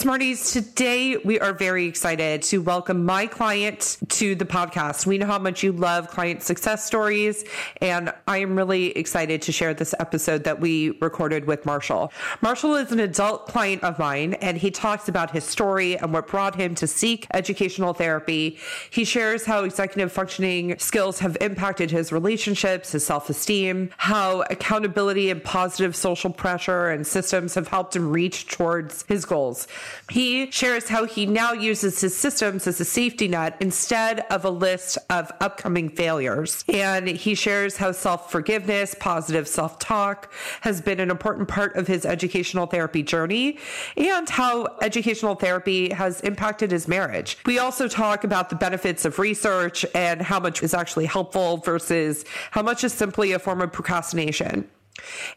Smarties, 0.00 0.52
today 0.52 1.18
we 1.18 1.38
are 1.40 1.52
very 1.52 1.84
excited 1.84 2.40
to 2.44 2.62
welcome 2.62 3.04
my 3.04 3.26
client 3.26 3.98
to 4.08 4.34
the 4.34 4.46
podcast. 4.46 5.04
We 5.04 5.18
know 5.18 5.26
how 5.26 5.38
much 5.38 5.62
you 5.62 5.72
love 5.72 6.08
client 6.08 6.42
success 6.42 6.86
stories, 6.86 7.44
and 7.82 8.10
I 8.26 8.38
am 8.38 8.56
really 8.56 8.96
excited 8.96 9.42
to 9.42 9.52
share 9.52 9.74
this 9.74 9.94
episode 9.98 10.44
that 10.44 10.58
we 10.58 10.92
recorded 11.02 11.44
with 11.44 11.66
Marshall. 11.66 12.14
Marshall 12.40 12.76
is 12.76 12.92
an 12.92 13.00
adult 13.00 13.48
client 13.48 13.84
of 13.84 13.98
mine, 13.98 14.32
and 14.40 14.56
he 14.56 14.70
talks 14.70 15.06
about 15.06 15.32
his 15.32 15.44
story 15.44 15.98
and 15.98 16.14
what 16.14 16.28
brought 16.28 16.54
him 16.54 16.74
to 16.76 16.86
seek 16.86 17.26
educational 17.34 17.92
therapy. 17.92 18.56
He 18.88 19.04
shares 19.04 19.44
how 19.44 19.64
executive 19.64 20.10
functioning 20.10 20.78
skills 20.78 21.18
have 21.18 21.36
impacted 21.42 21.90
his 21.90 22.10
relationships, 22.10 22.92
his 22.92 23.04
self 23.04 23.28
esteem, 23.28 23.90
how 23.98 24.44
accountability 24.48 25.28
and 25.28 25.44
positive 25.44 25.94
social 25.94 26.30
pressure 26.30 26.88
and 26.88 27.06
systems 27.06 27.54
have 27.54 27.68
helped 27.68 27.94
him 27.94 28.10
reach 28.10 28.46
towards 28.46 29.04
his 29.06 29.26
goals. 29.26 29.68
He 30.10 30.50
shares 30.50 30.88
how 30.88 31.04
he 31.04 31.26
now 31.26 31.52
uses 31.52 32.00
his 32.00 32.16
systems 32.16 32.66
as 32.66 32.80
a 32.80 32.84
safety 32.84 33.28
net 33.28 33.56
instead 33.60 34.20
of 34.30 34.44
a 34.44 34.50
list 34.50 34.98
of 35.08 35.30
upcoming 35.40 35.88
failures. 35.88 36.64
And 36.68 37.08
he 37.08 37.34
shares 37.34 37.76
how 37.76 37.92
self 37.92 38.30
forgiveness, 38.30 38.94
positive 38.98 39.46
self 39.48 39.78
talk 39.78 40.32
has 40.62 40.80
been 40.80 41.00
an 41.00 41.10
important 41.10 41.48
part 41.48 41.76
of 41.76 41.86
his 41.86 42.04
educational 42.04 42.66
therapy 42.66 43.02
journey 43.02 43.58
and 43.96 44.28
how 44.28 44.76
educational 44.82 45.34
therapy 45.34 45.90
has 45.92 46.20
impacted 46.22 46.70
his 46.70 46.88
marriage. 46.88 47.38
We 47.46 47.58
also 47.58 47.88
talk 47.88 48.24
about 48.24 48.50
the 48.50 48.56
benefits 48.56 49.04
of 49.04 49.18
research 49.18 49.84
and 49.94 50.20
how 50.22 50.40
much 50.40 50.62
is 50.62 50.74
actually 50.74 51.06
helpful 51.06 51.58
versus 51.58 52.24
how 52.50 52.62
much 52.62 52.84
is 52.84 52.92
simply 52.92 53.32
a 53.32 53.38
form 53.38 53.60
of 53.60 53.72
procrastination. 53.72 54.68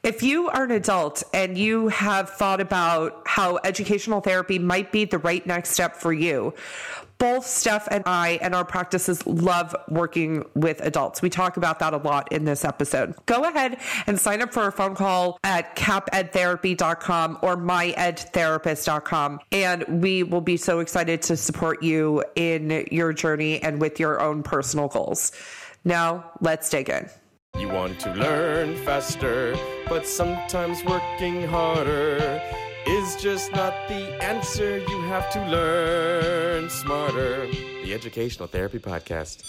If 0.03 0.23
you 0.23 0.49
are 0.49 0.63
an 0.63 0.71
adult 0.71 1.23
and 1.33 1.57
you 1.57 1.87
have 1.89 2.29
thought 2.29 2.61
about 2.61 3.23
how 3.25 3.59
educational 3.63 4.21
therapy 4.21 4.59
might 4.59 4.91
be 4.91 5.05
the 5.05 5.17
right 5.17 5.45
next 5.45 5.71
step 5.71 5.95
for 5.95 6.13
you, 6.13 6.53
both 7.23 7.45
Steph 7.45 7.87
and 7.89 8.03
I 8.05 8.37
and 8.41 8.53
our 8.53 8.65
practices 8.65 9.25
love 9.25 9.73
working 9.87 10.43
with 10.55 10.81
adults. 10.81 11.21
We 11.21 11.29
talk 11.29 11.55
about 11.55 11.79
that 11.79 11.93
a 11.93 11.97
lot 11.97 12.31
in 12.33 12.43
this 12.43 12.65
episode. 12.65 13.15
Go 13.27 13.45
ahead 13.45 13.77
and 14.07 14.19
sign 14.19 14.41
up 14.41 14.51
for 14.51 14.67
a 14.67 14.71
phone 14.73 14.93
call 14.93 15.39
at 15.43 15.75
capedtherapy.com 15.77 17.39
or 17.41 17.55
myedtherapist.com. 17.55 19.39
And 19.53 20.01
we 20.03 20.23
will 20.23 20.41
be 20.41 20.57
so 20.57 20.79
excited 20.79 21.21
to 21.23 21.37
support 21.37 21.81
you 21.81 22.25
in 22.35 22.85
your 22.91 23.13
journey 23.13 23.61
and 23.63 23.79
with 23.79 24.01
your 24.01 24.19
own 24.19 24.43
personal 24.43 24.89
goals. 24.89 25.31
Now, 25.85 26.31
let's 26.41 26.69
dig 26.69 26.89
in. 26.89 27.09
You 27.59 27.69
want 27.69 27.99
to 27.99 28.11
learn 28.13 28.75
faster, 28.77 29.55
but 29.87 30.07
sometimes 30.07 30.83
working 30.85 31.43
harder 31.47 32.41
is 32.87 33.15
just 33.17 33.51
not 33.51 33.75
the 33.87 34.23
answer. 34.23 34.79
You 34.79 35.01
have 35.03 35.29
to 35.33 35.39
learn 35.47 36.67
smarter. 36.71 37.45
The 37.83 37.93
Educational 37.93 38.47
Therapy 38.47 38.79
Podcast. 38.79 39.43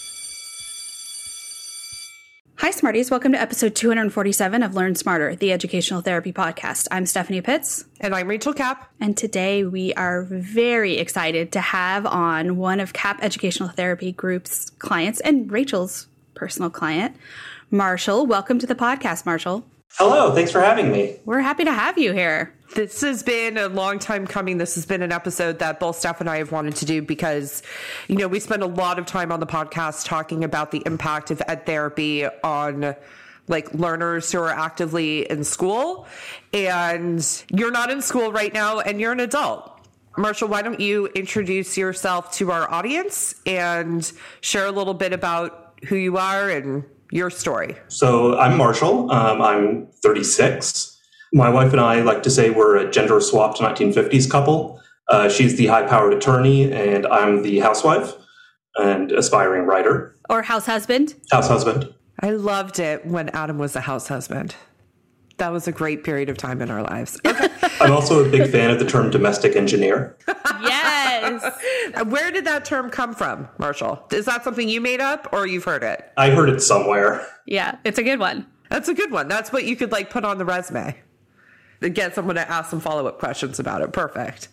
Hi, 2.56 2.70
Smarties. 2.70 3.10
Welcome 3.10 3.32
to 3.32 3.40
episode 3.40 3.74
247 3.74 4.62
of 4.62 4.74
Learn 4.74 4.94
Smarter, 4.94 5.34
the 5.34 5.50
Educational 5.52 6.02
Therapy 6.02 6.32
Podcast. 6.32 6.88
I'm 6.90 7.06
Stephanie 7.06 7.40
Pitts. 7.40 7.86
And 8.02 8.14
I'm 8.14 8.28
Rachel 8.28 8.52
Kapp. 8.52 8.86
And 9.00 9.16
today 9.16 9.64
we 9.64 9.94
are 9.94 10.24
very 10.24 10.98
excited 10.98 11.52
to 11.52 11.60
have 11.62 12.04
on 12.04 12.58
one 12.58 12.80
of 12.80 12.92
CAP 12.92 13.20
Educational 13.22 13.70
Therapy 13.70 14.12
Group's 14.12 14.68
clients 14.78 15.20
and 15.20 15.50
Rachel's 15.50 16.06
personal 16.34 16.68
client, 16.68 17.16
Marshall. 17.74 18.24
Welcome 18.24 18.60
to 18.60 18.66
the 18.66 18.76
podcast, 18.76 19.26
Marshall. 19.26 19.64
Hello, 19.98 20.32
thanks 20.32 20.52
for 20.52 20.60
having 20.60 20.92
me. 20.92 21.16
We're 21.24 21.40
happy 21.40 21.64
to 21.64 21.72
have 21.72 21.98
you 21.98 22.12
here. 22.12 22.54
This 22.76 23.00
has 23.00 23.24
been 23.24 23.58
a 23.58 23.66
long 23.68 23.98
time 23.98 24.28
coming. 24.28 24.58
This 24.58 24.76
has 24.76 24.86
been 24.86 25.02
an 25.02 25.10
episode 25.10 25.58
that 25.58 25.80
both 25.80 25.96
Steph 25.96 26.20
and 26.20 26.30
I 26.30 26.38
have 26.38 26.52
wanted 26.52 26.76
to 26.76 26.84
do 26.84 27.02
because, 27.02 27.64
you 28.06 28.16
know, 28.16 28.28
we 28.28 28.38
spend 28.38 28.62
a 28.62 28.66
lot 28.66 29.00
of 29.00 29.06
time 29.06 29.32
on 29.32 29.40
the 29.40 29.46
podcast 29.46 30.06
talking 30.06 30.44
about 30.44 30.70
the 30.70 30.82
impact 30.86 31.32
of 31.32 31.42
ed 31.48 31.66
therapy 31.66 32.26
on 32.26 32.94
like 33.48 33.74
learners 33.74 34.30
who 34.30 34.38
are 34.38 34.50
actively 34.50 35.28
in 35.28 35.42
school. 35.42 36.06
And 36.52 37.26
you're 37.50 37.72
not 37.72 37.90
in 37.90 38.02
school 38.02 38.30
right 38.30 38.54
now 38.54 38.80
and 38.80 39.00
you're 39.00 39.12
an 39.12 39.20
adult. 39.20 39.70
Marshall, 40.16 40.46
why 40.46 40.62
don't 40.62 40.78
you 40.78 41.06
introduce 41.08 41.76
yourself 41.76 42.32
to 42.34 42.52
our 42.52 42.70
audience 42.70 43.34
and 43.46 44.12
share 44.42 44.66
a 44.66 44.72
little 44.72 44.94
bit 44.94 45.12
about 45.12 45.74
who 45.88 45.96
you 45.96 46.16
are 46.16 46.48
and 46.48 46.84
your 47.10 47.30
story. 47.30 47.76
So 47.88 48.38
I'm 48.38 48.56
Marshall. 48.56 49.10
Um, 49.10 49.42
I'm 49.42 49.86
36. 50.02 50.98
My 51.32 51.48
wife 51.48 51.72
and 51.72 51.80
I 51.80 52.00
like 52.02 52.22
to 52.24 52.30
say 52.30 52.50
we're 52.50 52.76
a 52.76 52.90
gender 52.90 53.20
swapped 53.20 53.58
1950s 53.58 54.30
couple. 54.30 54.80
Uh, 55.08 55.28
she's 55.28 55.56
the 55.56 55.66
high 55.66 55.86
powered 55.86 56.14
attorney, 56.14 56.72
and 56.72 57.06
I'm 57.06 57.42
the 57.42 57.58
housewife 57.58 58.14
and 58.76 59.12
aspiring 59.12 59.66
writer. 59.66 60.16
Or 60.30 60.42
house 60.42 60.66
husband. 60.66 61.14
House 61.30 61.48
husband. 61.48 61.92
I 62.20 62.30
loved 62.30 62.78
it 62.78 63.04
when 63.04 63.28
Adam 63.30 63.58
was 63.58 63.76
a 63.76 63.80
house 63.80 64.08
husband. 64.08 64.54
That 65.38 65.52
was 65.52 65.66
a 65.66 65.72
great 65.72 66.04
period 66.04 66.28
of 66.28 66.38
time 66.38 66.62
in 66.62 66.70
our 66.70 66.82
lives. 66.82 67.20
Okay. 67.26 67.48
I'm 67.80 67.92
also 67.92 68.24
a 68.24 68.28
big 68.30 68.50
fan 68.50 68.70
of 68.70 68.78
the 68.78 68.86
term 68.86 69.10
domestic 69.10 69.56
engineer. 69.56 70.16
yes. 71.32 71.60
Uh, 71.94 72.04
where 72.04 72.30
did 72.30 72.44
that 72.46 72.64
term 72.64 72.90
come 72.90 73.14
from, 73.14 73.48
Marshall? 73.58 74.04
Is 74.10 74.24
that 74.24 74.42
something 74.42 74.68
you 74.68 74.80
made 74.80 75.00
up 75.00 75.28
or 75.32 75.46
you've 75.46 75.64
heard 75.64 75.82
it? 75.82 76.10
I 76.16 76.30
heard 76.30 76.48
it 76.48 76.60
somewhere. 76.60 77.26
Yeah, 77.46 77.76
it's 77.84 77.98
a 77.98 78.02
good 78.02 78.18
one. 78.18 78.46
That's 78.70 78.88
a 78.88 78.94
good 78.94 79.12
one. 79.12 79.28
That's 79.28 79.52
what 79.52 79.64
you 79.64 79.76
could 79.76 79.92
like 79.92 80.10
put 80.10 80.24
on 80.24 80.38
the 80.38 80.44
resume. 80.44 80.98
Get 81.80 82.14
someone 82.14 82.36
to 82.36 82.50
ask 82.50 82.70
some 82.70 82.80
follow 82.80 83.06
up 83.06 83.18
questions 83.18 83.58
about 83.58 83.82
it. 83.82 83.92
Perfect. 83.92 84.48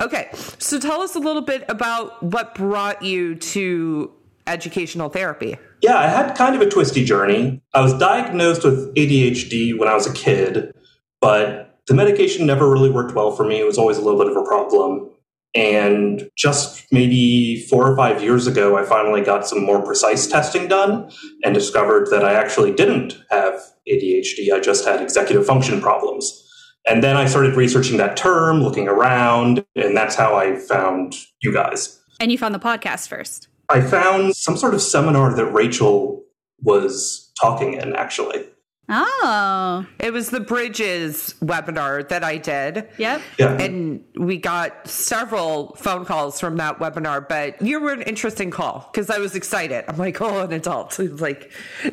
Okay, 0.00 0.28
so 0.58 0.78
tell 0.80 1.00
us 1.00 1.14
a 1.14 1.18
little 1.18 1.42
bit 1.42 1.64
about 1.68 2.22
what 2.22 2.54
brought 2.54 3.02
you 3.02 3.34
to 3.34 4.12
educational 4.46 5.08
therapy. 5.08 5.56
Yeah, 5.82 5.98
I 5.98 6.06
had 6.06 6.34
kind 6.36 6.54
of 6.54 6.60
a 6.60 6.68
twisty 6.68 7.04
journey. 7.04 7.62
I 7.74 7.80
was 7.80 7.94
diagnosed 7.94 8.64
with 8.64 8.94
ADHD 8.94 9.78
when 9.78 9.88
I 9.88 9.94
was 9.94 10.06
a 10.06 10.12
kid, 10.12 10.74
but 11.20 11.78
the 11.86 11.94
medication 11.94 12.46
never 12.46 12.68
really 12.68 12.90
worked 12.90 13.14
well 13.14 13.32
for 13.32 13.44
me. 13.44 13.60
It 13.60 13.66
was 13.66 13.78
always 13.78 13.98
a 13.98 14.02
little 14.02 14.18
bit 14.18 14.28
of 14.28 14.36
a 14.36 14.44
problem. 14.44 15.10
And 15.56 16.28
just 16.36 16.86
maybe 16.92 17.64
four 17.70 17.90
or 17.90 17.96
five 17.96 18.22
years 18.22 18.46
ago, 18.46 18.76
I 18.76 18.84
finally 18.84 19.22
got 19.22 19.46
some 19.46 19.64
more 19.64 19.82
precise 19.82 20.26
testing 20.26 20.68
done 20.68 21.10
and 21.44 21.54
discovered 21.54 22.08
that 22.10 22.24
I 22.24 22.34
actually 22.34 22.72
didn't 22.72 23.18
have 23.30 23.54
ADHD. 23.90 24.52
I 24.52 24.60
just 24.60 24.84
had 24.84 25.00
executive 25.00 25.46
function 25.46 25.80
problems. 25.80 26.42
And 26.86 27.02
then 27.02 27.16
I 27.16 27.26
started 27.26 27.56
researching 27.56 27.96
that 27.96 28.16
term, 28.16 28.62
looking 28.62 28.86
around, 28.86 29.64
and 29.74 29.96
that's 29.96 30.14
how 30.14 30.36
I 30.36 30.56
found 30.56 31.14
you 31.42 31.52
guys. 31.52 32.00
And 32.20 32.30
you 32.30 32.38
found 32.38 32.54
the 32.54 32.60
podcast 32.60 33.08
first. 33.08 33.48
I 33.68 33.80
found 33.80 34.36
some 34.36 34.56
sort 34.56 34.74
of 34.74 34.82
seminar 34.82 35.34
that 35.34 35.46
Rachel 35.46 36.22
was 36.60 37.32
talking 37.40 37.74
in, 37.74 37.96
actually. 37.96 38.46
Oh. 38.88 39.86
It 39.98 40.12
was 40.12 40.30
the 40.30 40.40
Bridges 40.40 41.34
webinar 41.40 42.08
that 42.08 42.22
I 42.22 42.38
did. 42.38 42.88
Yep. 42.98 43.22
Yeah. 43.38 43.52
And 43.60 44.04
we 44.14 44.36
got 44.36 44.86
several 44.86 45.74
phone 45.76 46.04
calls 46.04 46.38
from 46.38 46.56
that 46.56 46.78
webinar, 46.78 47.28
but 47.28 47.60
you 47.60 47.80
were 47.80 47.92
an 47.92 48.02
interesting 48.02 48.50
call 48.50 48.88
because 48.92 49.10
I 49.10 49.18
was 49.18 49.34
excited. 49.34 49.84
I'm 49.88 49.96
like, 49.96 50.20
oh, 50.20 50.40
an 50.40 50.52
adult. 50.52 50.98
It 51.00 51.12
was 51.12 51.20
like 51.20 51.50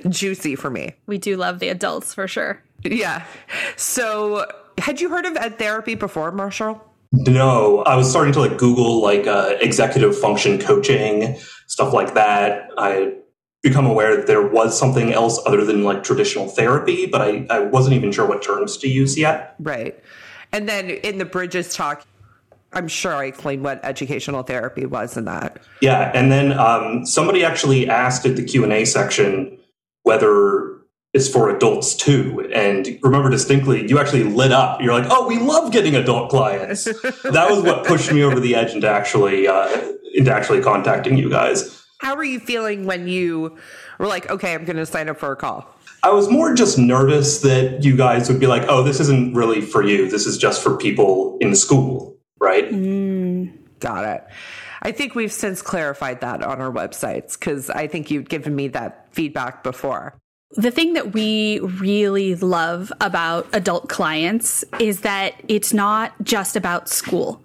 juicy 0.10 0.56
for 0.56 0.70
me. 0.70 0.94
We 1.08 1.18
do 1.18 1.36
love 1.36 1.60
the 1.60 1.70
adults 1.70 2.14
for 2.14 2.28
sure. 2.28 2.62
Yeah. 2.84 3.26
So, 3.76 4.46
had 4.78 5.02
you 5.02 5.10
heard 5.10 5.26
of 5.26 5.38
ed 5.38 5.58
therapy 5.58 5.96
before, 5.96 6.32
Marshall? 6.32 6.84
No, 7.14 7.84
I 7.84 7.96
was 7.96 8.10
starting 8.10 8.34
to 8.34 8.40
like 8.40 8.58
Google 8.58 9.02
like 9.02 9.28
uh, 9.28 9.56
executive 9.62 10.18
function 10.18 10.60
coaching, 10.60 11.38
stuff 11.68 11.94
like 11.94 12.16
that. 12.16 12.70
I 12.78 13.14
become 13.64 13.86
aware 13.86 14.16
that 14.16 14.28
there 14.28 14.46
was 14.46 14.78
something 14.78 15.14
else 15.14 15.40
other 15.46 15.64
than 15.64 15.84
like 15.84 16.04
traditional 16.04 16.48
therapy, 16.48 17.06
but 17.06 17.22
I, 17.22 17.48
I 17.50 17.60
wasn't 17.60 17.96
even 17.96 18.12
sure 18.12 18.28
what 18.28 18.44
terms 18.44 18.78
to 18.78 18.90
use 18.90 19.18
yet. 19.18 19.56
Right. 19.58 19.98
And 20.52 20.70
then 20.70 20.90
in 20.90 21.18
the 21.18 21.26
Bridges 21.26 21.74
talk, 21.74 22.06
I'm 22.74 22.88
sure 22.88 23.14
I 23.14 23.26
explained 23.26 23.64
what 23.64 23.80
educational 23.84 24.44
therapy 24.44 24.86
was 24.86 25.16
in 25.16 25.26
that. 25.26 25.64
Yeah, 25.82 26.12
and 26.14 26.32
then 26.32 26.52
um, 26.54 27.06
somebody 27.06 27.46
actually 27.46 27.90
asked 27.90 28.26
at 28.26 28.36
the 28.36 28.44
Q 28.44 28.64
and 28.64 28.74
A 28.74 28.86
section 28.86 29.58
whether 30.04 30.74
it's 31.14 31.30
for 31.30 31.56
adults 31.56 31.96
too. 31.96 32.50
And 32.54 33.00
remember 33.02 33.30
distinctly, 33.30 33.88
you 33.88 34.00
actually 34.00 34.24
lit 34.24 34.52
up. 34.52 34.82
You're 34.82 34.94
like, 34.94 35.10
"Oh, 35.10 35.28
we 35.28 35.38
love 35.38 35.72
getting 35.72 35.96
adult 35.96 36.30
clients." 36.30 36.86
that 37.24 37.48
was 37.50 37.62
what 37.62 37.86
pushed 37.86 38.12
me 38.12 38.24
over 38.24 38.40
the 38.40 38.56
edge 38.56 38.74
into 38.74 38.90
actually 38.90 39.48
uh, 39.48 39.68
into 40.14 40.34
actually 40.34 40.62
contacting 40.62 41.16
you 41.16 41.30
guys. 41.30 41.83
How 42.04 42.18
were 42.18 42.24
you 42.26 42.42
feeling 42.42 42.86
when 42.86 43.08
you 43.08 43.58
were 43.98 44.08
like, 44.08 44.30
"Okay, 44.30 44.54
I'm 44.54 44.66
going 44.66 44.76
to 44.76 44.86
sign 44.86 45.08
up 45.08 45.20
for 45.20 45.32
a 45.32 45.38
call"? 45.38 45.66
I 46.04 46.12
was 46.12 46.30
more 46.30 46.54
just 46.54 46.78
nervous 46.78 47.40
that 47.44 47.82
you 47.86 47.96
guys 47.96 48.30
would 48.30 48.42
be 48.42 48.48
like, 48.48 48.64
"Oh, 48.68 48.84
this 48.84 49.00
isn't 49.00 49.34
really 49.34 49.62
for 49.62 49.82
you. 49.82 50.10
This 50.10 50.26
is 50.26 50.38
just 50.38 50.62
for 50.62 50.76
people 50.78 51.38
in 51.40 51.56
school." 51.56 52.18
Right? 52.42 52.70
Mm. 52.70 53.54
Got 53.80 54.04
it. 54.04 54.28
I 54.82 54.92
think 54.92 55.16
we've 55.16 55.32
since 55.32 55.62
clarified 55.62 56.20
that 56.20 56.44
on 56.44 56.60
our 56.60 56.72
websites 56.72 57.40
because 57.40 57.70
I 57.70 57.88
think 57.88 58.12
you'd 58.12 58.28
given 58.28 58.54
me 58.54 58.68
that 58.70 59.08
feedback 59.12 59.64
before. 59.64 60.14
The 60.58 60.72
thing 60.72 60.94
that 60.94 61.14
we 61.14 61.60
really 61.60 62.36
love 62.36 62.92
about 63.00 63.48
adult 63.54 63.88
clients 63.88 64.66
is 64.78 65.02
that 65.02 65.36
it's 65.48 65.72
not 65.72 66.12
just 66.22 66.58
about 66.58 66.90
school. 66.90 67.42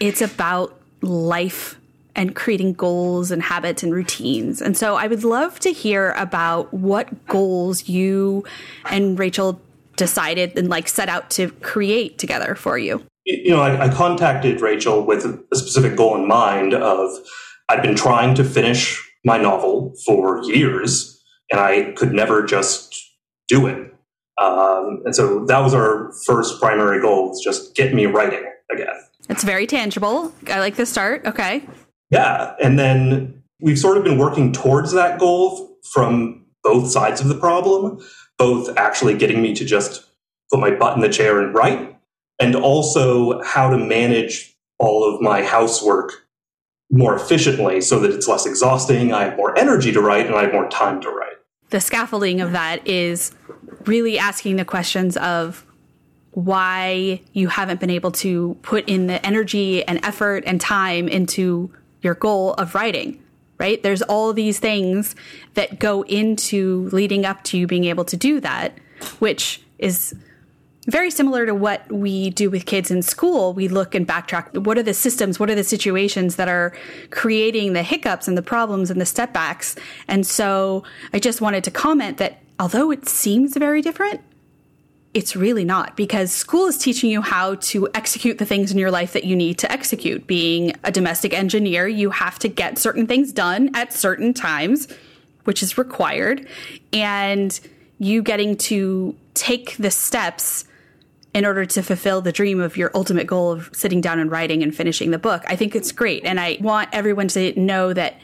it's 0.00 0.20
about 0.20 0.78
life 1.02 1.77
and 2.18 2.34
creating 2.34 2.72
goals 2.72 3.30
and 3.30 3.40
habits 3.40 3.84
and 3.84 3.94
routines. 3.94 4.60
And 4.60 4.76
so 4.76 4.96
I 4.96 5.06
would 5.06 5.22
love 5.22 5.60
to 5.60 5.72
hear 5.72 6.10
about 6.16 6.74
what 6.74 7.28
goals 7.28 7.88
you 7.88 8.44
and 8.90 9.16
Rachel 9.16 9.60
decided 9.94 10.58
and 10.58 10.68
like 10.68 10.88
set 10.88 11.08
out 11.08 11.30
to 11.30 11.50
create 11.62 12.18
together 12.18 12.56
for 12.56 12.76
you. 12.76 13.04
You 13.24 13.50
know, 13.50 13.60
I, 13.60 13.84
I 13.84 13.88
contacted 13.88 14.60
Rachel 14.60 15.04
with 15.04 15.24
a 15.24 15.56
specific 15.56 15.96
goal 15.96 16.16
in 16.16 16.26
mind 16.26 16.74
of 16.74 17.10
I'd 17.68 17.82
been 17.82 17.94
trying 17.94 18.34
to 18.34 18.44
finish 18.44 19.00
my 19.24 19.38
novel 19.38 19.94
for 20.04 20.42
years 20.42 21.22
and 21.52 21.60
I 21.60 21.92
could 21.92 22.12
never 22.12 22.42
just 22.42 22.96
do 23.46 23.68
it. 23.68 23.94
Um, 24.42 25.02
and 25.04 25.14
so 25.14 25.44
that 25.46 25.60
was 25.60 25.72
our 25.72 26.12
first 26.26 26.60
primary 26.60 27.00
goal 27.00 27.28
was 27.28 27.40
just 27.44 27.76
get 27.76 27.94
me 27.94 28.06
writing 28.06 28.44
again. 28.72 28.88
It's 29.28 29.44
very 29.44 29.68
tangible. 29.68 30.32
I 30.48 30.58
like 30.58 30.74
the 30.74 30.86
start. 30.86 31.24
Okay. 31.24 31.62
Yeah. 32.10 32.54
And 32.62 32.78
then 32.78 33.42
we've 33.60 33.78
sort 33.78 33.96
of 33.96 34.04
been 34.04 34.18
working 34.18 34.52
towards 34.52 34.92
that 34.92 35.18
goal 35.18 35.76
from 35.92 36.46
both 36.62 36.90
sides 36.90 37.20
of 37.20 37.28
the 37.28 37.34
problem, 37.34 38.00
both 38.36 38.76
actually 38.76 39.16
getting 39.16 39.42
me 39.42 39.54
to 39.54 39.64
just 39.64 40.04
put 40.50 40.60
my 40.60 40.70
butt 40.70 40.96
in 40.96 41.02
the 41.02 41.08
chair 41.08 41.40
and 41.40 41.54
write, 41.54 41.96
and 42.40 42.54
also 42.54 43.42
how 43.42 43.70
to 43.70 43.78
manage 43.78 44.54
all 44.78 45.04
of 45.04 45.20
my 45.20 45.42
housework 45.42 46.12
more 46.90 47.14
efficiently 47.14 47.80
so 47.80 47.98
that 48.00 48.10
it's 48.10 48.28
less 48.28 48.46
exhausting. 48.46 49.12
I 49.12 49.24
have 49.24 49.36
more 49.36 49.56
energy 49.58 49.92
to 49.92 50.00
write 50.00 50.26
and 50.26 50.34
I 50.34 50.42
have 50.42 50.52
more 50.52 50.68
time 50.68 51.00
to 51.02 51.10
write. 51.10 51.36
The 51.70 51.80
scaffolding 51.80 52.40
of 52.40 52.52
that 52.52 52.86
is 52.86 53.32
really 53.84 54.18
asking 54.18 54.56
the 54.56 54.64
questions 54.64 55.16
of 55.18 55.66
why 56.30 57.20
you 57.32 57.48
haven't 57.48 57.80
been 57.80 57.90
able 57.90 58.12
to 58.12 58.56
put 58.62 58.88
in 58.88 59.06
the 59.06 59.24
energy 59.26 59.84
and 59.84 60.02
effort 60.04 60.44
and 60.46 60.60
time 60.60 61.08
into 61.08 61.70
your 62.02 62.14
goal 62.14 62.54
of 62.54 62.74
writing, 62.74 63.22
right? 63.58 63.82
There's 63.82 64.02
all 64.02 64.32
these 64.32 64.58
things 64.58 65.14
that 65.54 65.78
go 65.78 66.02
into 66.02 66.88
leading 66.92 67.24
up 67.24 67.42
to 67.44 67.58
you 67.58 67.66
being 67.66 67.84
able 67.84 68.04
to 68.06 68.16
do 68.16 68.40
that, 68.40 68.78
which 69.18 69.62
is 69.78 70.14
very 70.86 71.10
similar 71.10 71.44
to 71.44 71.54
what 71.54 71.90
we 71.92 72.30
do 72.30 72.48
with 72.48 72.64
kids 72.64 72.90
in 72.90 73.02
school. 73.02 73.52
We 73.52 73.68
look 73.68 73.94
and 73.94 74.08
backtrack. 74.08 74.64
What 74.64 74.78
are 74.78 74.82
the 74.82 74.94
systems? 74.94 75.38
What 75.38 75.50
are 75.50 75.54
the 75.54 75.64
situations 75.64 76.36
that 76.36 76.48
are 76.48 76.72
creating 77.10 77.74
the 77.74 77.82
hiccups 77.82 78.26
and 78.26 78.38
the 78.38 78.42
problems 78.42 78.90
and 78.90 78.98
the 78.98 79.04
stepbacks? 79.04 79.78
And 80.08 80.26
so 80.26 80.84
I 81.12 81.18
just 81.18 81.42
wanted 81.42 81.62
to 81.64 81.70
comment 81.70 82.16
that 82.18 82.40
although 82.58 82.90
it 82.90 83.06
seems 83.06 83.54
very 83.54 83.82
different, 83.82 84.22
it's 85.14 85.34
really 85.34 85.64
not 85.64 85.96
because 85.96 86.30
school 86.30 86.66
is 86.66 86.76
teaching 86.78 87.10
you 87.10 87.22
how 87.22 87.54
to 87.56 87.88
execute 87.94 88.38
the 88.38 88.44
things 88.44 88.70
in 88.70 88.78
your 88.78 88.90
life 88.90 89.14
that 89.14 89.24
you 89.24 89.34
need 89.34 89.58
to 89.58 89.72
execute. 89.72 90.26
Being 90.26 90.74
a 90.84 90.92
domestic 90.92 91.32
engineer, 91.32 91.88
you 91.88 92.10
have 92.10 92.38
to 92.40 92.48
get 92.48 92.78
certain 92.78 93.06
things 93.06 93.32
done 93.32 93.74
at 93.74 93.92
certain 93.92 94.34
times, 94.34 94.86
which 95.44 95.62
is 95.62 95.78
required. 95.78 96.46
And 96.92 97.58
you 97.98 98.22
getting 98.22 98.56
to 98.56 99.16
take 99.34 99.76
the 99.78 99.90
steps 99.90 100.66
in 101.34 101.44
order 101.44 101.64
to 101.64 101.82
fulfill 101.82 102.20
the 102.20 102.32
dream 102.32 102.60
of 102.60 102.76
your 102.76 102.90
ultimate 102.94 103.26
goal 103.26 103.52
of 103.52 103.70
sitting 103.72 104.00
down 104.00 104.18
and 104.18 104.30
writing 104.30 104.62
and 104.62 104.74
finishing 104.74 105.10
the 105.10 105.18
book. 105.18 105.42
I 105.46 105.56
think 105.56 105.74
it's 105.74 105.92
great. 105.92 106.24
And 106.24 106.38
I 106.38 106.58
want 106.60 106.90
everyone 106.92 107.28
to 107.28 107.58
know 107.58 107.92
that 107.92 108.20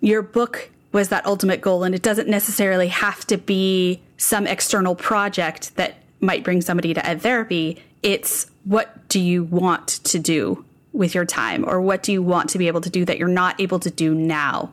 your 0.00 0.22
book 0.22 0.70
was 0.92 1.08
that 1.10 1.26
ultimate 1.26 1.60
goal. 1.60 1.84
And 1.84 1.94
it 1.94 2.02
doesn't 2.02 2.28
necessarily 2.28 2.88
have 2.88 3.26
to 3.26 3.36
be 3.38 4.00
some 4.16 4.46
external 4.46 4.94
project 4.94 5.74
that 5.76 5.96
might 6.20 6.44
bring 6.44 6.60
somebody 6.60 6.94
to 6.94 7.06
ed 7.06 7.22
therapy. 7.22 7.82
It's 8.02 8.50
what 8.64 9.08
do 9.08 9.20
you 9.20 9.44
want 9.44 9.88
to 10.04 10.18
do 10.18 10.64
with 10.92 11.14
your 11.14 11.24
time 11.24 11.64
or 11.68 11.80
what 11.80 12.02
do 12.02 12.12
you 12.12 12.22
want 12.22 12.50
to 12.50 12.58
be 12.58 12.66
able 12.66 12.80
to 12.80 12.90
do 12.90 13.04
that 13.04 13.18
you're 13.18 13.28
not 13.28 13.60
able 13.60 13.78
to 13.80 13.90
do 13.90 14.14
now? 14.14 14.72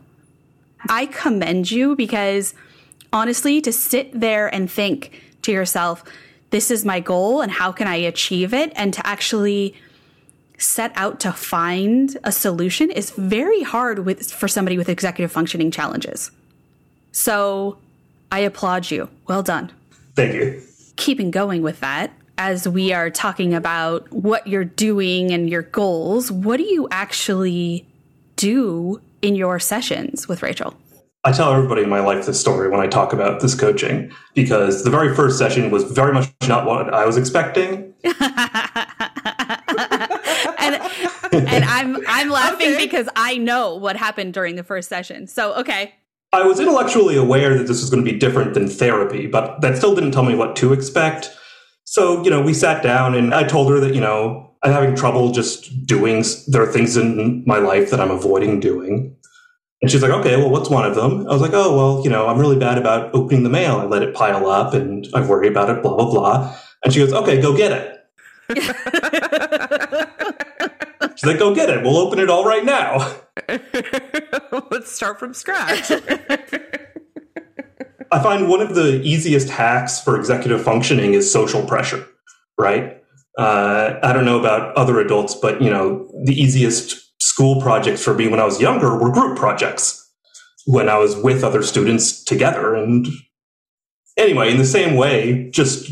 I 0.89 1.07
commend 1.07 1.69
you 1.69 1.95
because 1.95 2.53
honestly, 3.11 3.61
to 3.61 3.71
sit 3.71 4.19
there 4.19 4.53
and 4.53 4.69
think 4.69 5.21
to 5.43 5.51
yourself, 5.51 6.03
this 6.51 6.71
is 6.71 6.85
my 6.85 6.99
goal 6.99 7.41
and 7.41 7.51
how 7.51 7.71
can 7.71 7.87
I 7.87 7.95
achieve 7.95 8.53
it? 8.53 8.71
And 8.75 8.93
to 8.93 9.05
actually 9.05 9.75
set 10.57 10.91
out 10.95 11.19
to 11.21 11.31
find 11.31 12.17
a 12.23 12.31
solution 12.31 12.91
is 12.91 13.11
very 13.11 13.63
hard 13.63 13.99
with 13.99 14.31
for 14.31 14.47
somebody 14.47 14.77
with 14.77 14.89
executive 14.89 15.31
functioning 15.31 15.71
challenges. 15.71 16.31
So 17.11 17.77
I 18.31 18.39
applaud 18.39 18.91
you. 18.91 19.09
Well 19.27 19.43
done. 19.43 19.71
Thank 20.15 20.33
you. 20.33 20.61
Keeping 20.95 21.31
going 21.31 21.61
with 21.61 21.79
that, 21.81 22.11
as 22.37 22.67
we 22.67 22.93
are 22.93 23.09
talking 23.09 23.53
about 23.53 24.11
what 24.11 24.47
you're 24.47 24.65
doing 24.65 25.31
and 25.31 25.49
your 25.49 25.61
goals, 25.61 26.31
what 26.31 26.57
do 26.57 26.63
you 26.63 26.87
actually 26.91 27.87
do 28.35 29.01
in 29.21 29.35
your 29.35 29.59
sessions 29.59 30.27
with 30.27 30.43
Rachel? 30.43 30.75
I 31.23 31.31
tell 31.31 31.51
everybody 31.51 31.81
in 31.81 31.89
my 31.89 32.01
life 32.01 32.27
this 32.27 32.39
story 32.39 32.69
when 32.69 32.79
I 32.79 32.87
talk 32.87 33.11
about 33.11 33.41
this 33.41 33.55
coaching 33.55 34.11
because 34.35 34.83
the 34.83 34.91
very 34.91 35.15
first 35.15 35.39
session 35.39 35.71
was 35.71 35.83
very 35.83 36.13
much 36.13 36.31
not 36.47 36.65
what 36.65 36.93
I 36.93 37.05
was 37.05 37.17
expecting. 37.17 37.93
and 41.35 41.47
and 41.47 41.65
I'm 41.65 41.97
I'm 42.07 42.29
laughing 42.29 42.73
okay. 42.73 42.85
because 42.85 43.07
I 43.15 43.37
know 43.37 43.75
what 43.75 43.97
happened 43.97 44.33
during 44.33 44.55
the 44.55 44.63
first 44.63 44.89
session. 44.89 45.27
So 45.27 45.53
okay. 45.55 45.93
I 46.33 46.43
was 46.45 46.59
intellectually 46.59 47.15
aware 47.15 47.57
that 47.57 47.67
this 47.67 47.79
was 47.79 47.89
going 47.89 48.03
to 48.03 48.11
be 48.11 48.17
different 48.17 48.53
than 48.53 48.67
therapy, 48.67 49.25
but 49.25 49.61
that 49.61 49.77
still 49.77 49.95
didn't 49.95 50.11
tell 50.11 50.23
me 50.23 50.35
what 50.35 50.55
to 50.57 50.73
expect. 50.73 51.29
So, 51.85 52.21
you 52.23 52.29
know, 52.29 52.41
we 52.41 52.53
sat 52.53 52.83
down 52.83 53.15
and 53.15 53.33
I 53.33 53.43
told 53.43 53.71
her 53.71 53.79
that, 53.79 53.95
you 53.95 54.01
know, 54.01 54.51
I'm 54.61 54.71
having 54.71 54.95
trouble 54.95 55.31
just 55.31 55.85
doing 55.85 56.25
there 56.47 56.63
are 56.63 56.71
things 56.71 56.97
in 56.97 57.43
my 57.45 57.59
life 57.59 57.89
that 57.91 58.01
I'm 58.01 58.11
avoiding 58.11 58.59
doing. 58.59 59.15
And 59.81 59.91
she's 59.91 60.01
like, 60.01 60.11
okay, 60.11 60.35
well, 60.35 60.49
what's 60.49 60.69
one 60.69 60.85
of 60.85 60.95
them? 60.95 61.27
I 61.27 61.31
was 61.31 61.41
like, 61.41 61.53
oh, 61.53 61.75
well, 61.75 62.03
you 62.03 62.09
know, 62.09 62.27
I'm 62.27 62.39
really 62.39 62.57
bad 62.57 62.77
about 62.77 63.13
opening 63.13 63.43
the 63.43 63.49
mail. 63.49 63.77
I 63.77 63.85
let 63.85 64.01
it 64.01 64.15
pile 64.15 64.47
up 64.47 64.73
and 64.73 65.07
I 65.13 65.21
worry 65.25 65.47
about 65.47 65.69
it, 65.69 65.83
blah, 65.83 65.95
blah, 65.95 66.09
blah. 66.09 66.57
And 66.83 66.93
she 66.93 66.99
goes, 66.99 67.13
okay, 67.13 67.39
go 67.39 67.55
get 67.55 67.71
it. 67.71 67.91
she's 71.25 71.33
like, 71.33 71.39
go 71.39 71.55
get 71.55 71.69
it. 71.69 71.83
We'll 71.83 71.97
open 71.97 72.19
it 72.19 72.29
all 72.29 72.45
right 72.45 72.63
now. 72.63 73.15
Let's 74.69 74.91
start 74.91 75.19
from 75.19 75.33
scratch. 75.33 75.91
I 78.11 78.21
find 78.21 78.47
one 78.47 78.61
of 78.61 78.75
the 78.75 79.01
easiest 79.01 79.49
hacks 79.49 79.99
for 79.99 80.17
executive 80.17 80.63
functioning 80.63 81.15
is 81.15 81.31
social 81.31 81.65
pressure, 81.65 82.07
right? 82.57 83.01
Uh, 83.37 83.99
I 84.03 84.13
don't 84.13 84.25
know 84.25 84.39
about 84.39 84.75
other 84.75 84.99
adults, 84.99 85.35
but 85.35 85.61
you 85.61 85.69
know, 85.69 86.07
the 86.23 86.39
easiest 86.39 87.11
school 87.21 87.59
projects 87.61 88.03
for 88.03 88.13
me 88.13 88.27
when 88.27 88.39
I 88.39 88.45
was 88.45 88.61
younger 88.61 88.95
were 88.95 89.11
group 89.11 89.37
projects 89.37 90.01
when 90.65 90.87
I 90.87 90.97
was 90.97 91.15
with 91.17 91.43
other 91.43 91.63
students 91.63 92.23
together. 92.23 92.75
And 92.75 93.07
anyway, 94.17 94.51
in 94.51 94.57
the 94.57 94.65
same 94.65 94.95
way, 94.95 95.49
just 95.49 95.89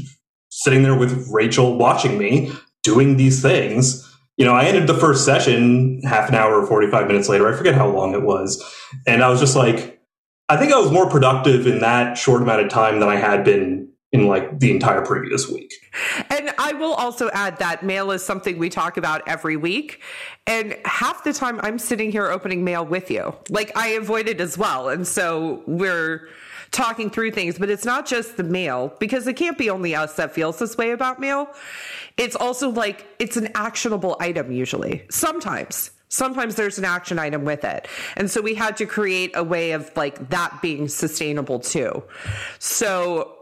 sitting 0.50 0.84
there 0.84 0.96
with 0.96 1.28
Rachel 1.32 1.76
watching 1.76 2.18
me 2.18 2.52
doing 2.84 3.18
these 3.18 3.42
things. 3.42 4.08
You 4.38 4.46
know, 4.46 4.54
I 4.54 4.66
ended 4.66 4.88
the 4.88 4.98
first 4.98 5.26
session 5.26 6.02
half 6.04 6.30
an 6.30 6.36
hour 6.36 6.60
or 6.60 6.66
45 6.66 7.08
minutes 7.08 7.30
later. 7.30 7.52
I 7.52 7.56
forget 7.56 7.76
how 7.76 7.88
long 7.88 8.14
it 8.14 8.24
was. 8.24 8.64
And 9.06 9.24
I 9.24 9.30
was 9.30 9.40
just 9.40 9.56
like, 9.56 10.02
I 10.50 10.58
think 10.58 10.74
I 10.74 10.80
was 10.80 10.92
more 10.92 11.10
productive 11.10 11.68
in 11.68 11.80
that 11.80 12.18
short 12.18 12.42
amount 12.42 12.62
of 12.62 12.70
time 12.70 13.00
than 13.00 13.10
I 13.10 13.16
had 13.16 13.44
been 13.44 13.93
in 14.14 14.28
like 14.28 14.60
the 14.60 14.72
entire 14.72 15.04
previous 15.04 15.50
week. 15.50 15.74
And 16.30 16.54
I 16.60 16.74
will 16.74 16.94
also 16.94 17.32
add 17.34 17.58
that 17.58 17.84
mail 17.84 18.12
is 18.12 18.24
something 18.24 18.60
we 18.60 18.70
talk 18.70 18.96
about 18.96 19.28
every 19.28 19.58
week. 19.58 20.02
And 20.46 20.78
half 20.86 21.24
the 21.24 21.34
time 21.34 21.60
I'm 21.64 21.80
sitting 21.80 22.12
here 22.12 22.28
opening 22.28 22.64
mail 22.64 22.86
with 22.86 23.10
you. 23.10 23.36
Like 23.50 23.76
I 23.76 23.90
avoid 23.90 24.30
it 24.30 24.40
as 24.40 24.58
well. 24.58 24.90
And 24.90 25.06
so 25.08 25.64
we're 25.66 26.30
talking 26.70 27.10
through 27.10 27.32
things, 27.32 27.58
but 27.58 27.70
it's 27.70 27.86
not 27.86 28.06
just 28.06 28.38
the 28.38 28.44
mail 28.44 28.94
because 29.00 29.28
it 29.28 29.34
can't 29.34 29.58
be 29.58 29.70
only 29.70 29.96
us 29.96 30.16
that 30.16 30.32
feels 30.32 30.60
this 30.60 30.78
way 30.78 30.92
about 30.92 31.20
mail. 31.20 31.48
It's 32.18 32.36
also 32.36 32.70
like 32.70 33.08
it's 33.18 33.36
an 33.36 33.50
actionable 33.56 34.16
item 34.20 34.52
usually. 34.52 35.06
Sometimes 35.10 35.90
sometimes 36.14 36.54
there's 36.54 36.78
an 36.78 36.86
action 36.86 37.18
item 37.18 37.44
with 37.44 37.64
it. 37.64 37.88
And 38.16 38.30
so 38.30 38.40
we 38.40 38.54
had 38.54 38.78
to 38.78 38.86
create 38.86 39.32
a 39.34 39.44
way 39.44 39.72
of 39.72 39.92
like 39.96 40.30
that 40.30 40.62
being 40.62 40.88
sustainable 40.88 41.60
too. 41.60 42.04
So 42.60 43.33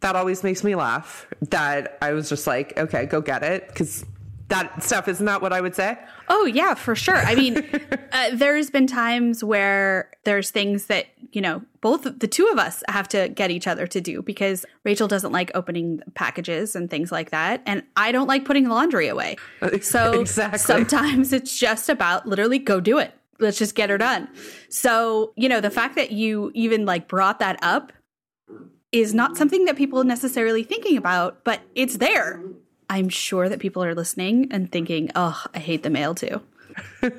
that 0.00 0.16
always 0.16 0.44
makes 0.44 0.62
me 0.62 0.74
laugh 0.74 1.26
that 1.50 1.98
I 2.02 2.12
was 2.12 2.28
just 2.28 2.46
like, 2.46 2.76
okay, 2.78 3.06
go 3.06 3.20
get 3.20 3.42
it. 3.42 3.74
Cause 3.74 4.04
that 4.48 4.82
stuff, 4.82 5.08
isn't 5.08 5.26
that 5.26 5.42
what 5.42 5.52
I 5.52 5.60
would 5.60 5.74
say? 5.74 5.98
Oh, 6.28 6.46
yeah, 6.46 6.74
for 6.74 6.94
sure. 6.94 7.16
I 7.16 7.34
mean, 7.34 7.68
uh, 8.12 8.30
there's 8.32 8.70
been 8.70 8.86
times 8.86 9.42
where 9.42 10.10
there's 10.24 10.50
things 10.50 10.86
that, 10.86 11.06
you 11.32 11.40
know, 11.40 11.62
both 11.80 12.04
the 12.04 12.28
two 12.28 12.46
of 12.48 12.58
us 12.58 12.84
have 12.88 13.08
to 13.08 13.28
get 13.28 13.50
each 13.50 13.66
other 13.66 13.86
to 13.88 14.00
do 14.00 14.22
because 14.22 14.64
Rachel 14.84 15.08
doesn't 15.08 15.32
like 15.32 15.50
opening 15.54 16.00
packages 16.14 16.76
and 16.76 16.88
things 16.88 17.10
like 17.10 17.30
that. 17.30 17.60
And 17.66 17.82
I 17.96 18.12
don't 18.12 18.28
like 18.28 18.44
putting 18.44 18.68
laundry 18.68 19.08
away. 19.08 19.36
So 19.82 20.20
exactly. 20.20 20.58
sometimes 20.58 21.32
it's 21.32 21.58
just 21.58 21.88
about 21.88 22.26
literally 22.26 22.58
go 22.58 22.80
do 22.80 22.98
it. 22.98 23.12
Let's 23.38 23.58
just 23.58 23.74
get 23.74 23.90
her 23.90 23.98
done. 23.98 24.28
So, 24.68 25.32
you 25.36 25.48
know, 25.48 25.60
the 25.60 25.70
fact 25.70 25.96
that 25.96 26.12
you 26.12 26.50
even 26.54 26.86
like 26.86 27.08
brought 27.08 27.38
that 27.40 27.58
up 27.62 27.92
is 29.00 29.14
not 29.14 29.36
something 29.36 29.64
that 29.64 29.76
people 29.76 30.00
are 30.00 30.04
necessarily 30.04 30.62
thinking 30.62 30.96
about, 30.96 31.44
but 31.44 31.60
it's 31.74 31.98
there. 31.98 32.42
I'm 32.88 33.08
sure 33.08 33.48
that 33.48 33.58
people 33.58 33.82
are 33.82 33.94
listening 33.94 34.48
and 34.50 34.70
thinking, 34.70 35.10
oh, 35.14 35.44
I 35.54 35.58
hate 35.58 35.82
the 35.82 35.90
mail 35.90 36.14
too. 36.14 36.40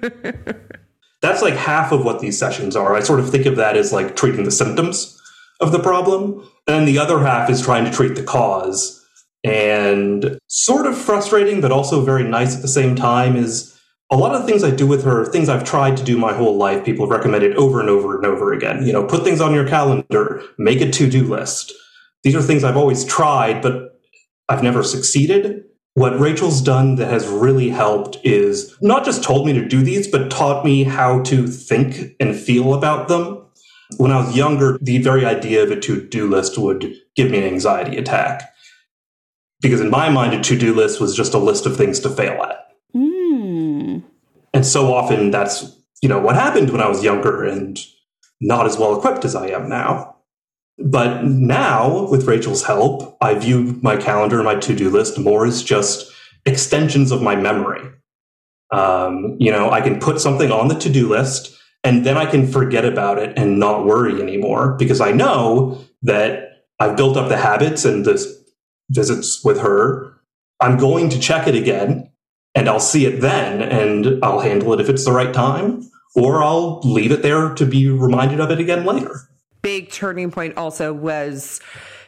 That's 1.21 1.41
like 1.41 1.55
half 1.55 1.91
of 1.91 2.05
what 2.05 2.19
these 2.19 2.37
sessions 2.37 2.75
are. 2.75 2.95
I 2.95 3.01
sort 3.01 3.19
of 3.19 3.29
think 3.29 3.45
of 3.45 3.55
that 3.55 3.75
as 3.75 3.91
like 3.91 4.15
treating 4.15 4.43
the 4.43 4.51
symptoms 4.51 5.19
of 5.59 5.71
the 5.71 5.79
problem. 5.79 6.39
And 6.67 6.75
then 6.75 6.85
the 6.85 6.99
other 6.99 7.19
half 7.19 7.49
is 7.49 7.61
trying 7.61 7.85
to 7.85 7.91
treat 7.91 8.15
the 8.15 8.23
cause. 8.23 9.03
And 9.43 10.37
sort 10.47 10.85
of 10.85 10.97
frustrating, 10.97 11.61
but 11.61 11.71
also 11.71 12.03
very 12.03 12.23
nice 12.23 12.55
at 12.55 12.61
the 12.61 12.67
same 12.67 12.95
time 12.95 13.35
is 13.35 13.76
a 14.09 14.15
lot 14.15 14.33
of 14.33 14.41
the 14.41 14.47
things 14.47 14.63
I 14.63 14.71
do 14.71 14.87
with 14.87 15.03
her, 15.03 15.25
things 15.25 15.49
I've 15.49 15.65
tried 15.65 15.97
to 15.97 16.03
do 16.03 16.17
my 16.17 16.33
whole 16.33 16.55
life, 16.55 16.85
people 16.85 17.05
have 17.05 17.11
recommended 17.11 17.55
over 17.57 17.79
and 17.81 17.89
over 17.89 18.15
and 18.15 18.25
over 18.25 18.53
again. 18.53 18.85
You 18.85 18.93
know, 18.93 19.05
put 19.05 19.23
things 19.23 19.41
on 19.41 19.53
your 19.53 19.67
calendar, 19.67 20.43
make 20.57 20.79
a 20.79 20.89
to 20.89 21.09
do 21.09 21.23
list. 21.23 21.73
These 22.23 22.35
are 22.35 22.41
things 22.41 22.63
I've 22.63 22.77
always 22.77 23.03
tried, 23.03 23.61
but 23.61 23.99
I've 24.47 24.63
never 24.63 24.81
succeeded. 24.81 25.63
What 25.95 26.19
Rachel's 26.19 26.61
done 26.61 26.95
that 26.95 27.09
has 27.09 27.27
really 27.27 27.69
helped 27.69 28.17
is 28.23 28.75
not 28.81 29.03
just 29.03 29.23
told 29.23 29.45
me 29.45 29.53
to 29.53 29.67
do 29.67 29.81
these, 29.81 30.07
but 30.07 30.31
taught 30.31 30.63
me 30.63 30.83
how 30.83 31.21
to 31.23 31.47
think 31.47 32.15
and 32.19 32.35
feel 32.35 32.73
about 32.73 33.07
them. 33.07 33.43
When 33.97 34.11
I 34.11 34.25
was 34.25 34.35
younger, 34.35 34.77
the 34.81 34.99
very 34.99 35.25
idea 35.25 35.63
of 35.63 35.71
a 35.71 35.79
to 35.81 36.01
do 36.01 36.29
list 36.29 36.57
would 36.57 36.93
give 37.15 37.31
me 37.31 37.39
an 37.39 37.45
anxiety 37.45 37.97
attack. 37.97 38.53
Because 39.59 39.81
in 39.81 39.89
my 39.89 40.09
mind, 40.09 40.33
a 40.33 40.41
to 40.41 40.57
do 40.57 40.73
list 40.73 41.01
was 41.01 41.15
just 41.15 41.33
a 41.33 41.39
list 41.39 41.65
of 41.65 41.75
things 41.75 41.99
to 42.01 42.09
fail 42.09 42.43
at. 42.43 42.66
And 44.57 44.65
so 44.65 44.91
often 44.91 45.29
that's, 45.29 45.71
you 46.01 46.09
know, 46.09 46.17
what 46.17 46.33
happened 46.33 46.71
when 46.71 46.81
I 46.81 46.89
was 46.89 47.03
younger 47.03 47.43
and 47.43 47.79
not 48.41 48.65
as 48.65 48.75
well 48.75 48.97
equipped 48.97 49.23
as 49.23 49.35
I 49.35 49.49
am 49.49 49.69
now. 49.69 50.15
But 50.79 51.25
now, 51.25 52.07
with 52.09 52.25
Rachel's 52.25 52.63
help, 52.63 53.19
I 53.21 53.35
view 53.35 53.79
my 53.83 53.97
calendar 53.97 54.37
and 54.37 54.45
my 54.45 54.55
to 54.55 54.75
do 54.75 54.89
list 54.89 55.19
more 55.19 55.45
as 55.45 55.61
just 55.61 56.11
extensions 56.47 57.11
of 57.11 57.21
my 57.21 57.35
memory. 57.35 57.87
Um, 58.71 59.37
you 59.39 59.51
know, 59.51 59.69
I 59.69 59.79
can 59.81 59.99
put 59.99 60.19
something 60.19 60.51
on 60.51 60.69
the 60.69 60.79
to 60.79 60.89
do 60.89 61.07
list 61.07 61.55
and 61.83 62.03
then 62.03 62.17
I 62.17 62.25
can 62.25 62.47
forget 62.47 62.83
about 62.83 63.19
it 63.19 63.37
and 63.37 63.59
not 63.59 63.85
worry 63.85 64.19
anymore 64.19 64.73
because 64.79 65.01
I 65.01 65.11
know 65.11 65.85
that 66.01 66.63
I've 66.79 66.97
built 66.97 67.15
up 67.15 67.29
the 67.29 67.37
habits 67.37 67.85
and 67.85 68.05
the 68.05 68.43
visits 68.89 69.43
with 69.43 69.59
her. 69.59 70.13
I'm 70.59 70.79
going 70.79 71.09
to 71.09 71.19
check 71.19 71.47
it 71.47 71.53
again 71.53 72.09
and 72.57 72.67
I'll 72.67 72.79
see 72.79 73.05
it 73.05 73.21
then 73.21 73.61
and 73.61 74.23
I'll 74.23 74.39
handle 74.39 74.73
it 74.73 74.81
if 74.81 74.89
it's 74.89 75.05
the 75.05 75.11
right 75.11 75.31
time, 75.31 75.87
or 76.15 76.43
I'll 76.43 76.79
leave 76.83 77.11
it 77.11 77.21
there 77.21 77.53
to 77.53 77.65
be 77.65 77.87
reminded 77.87 78.39
of 78.39 78.49
it 78.49 78.59
again 78.59 78.83
later. 78.83 79.29
Big 79.61 79.91
turning 79.91 80.31
point 80.31 80.57
also 80.57 80.91
was 80.91 81.61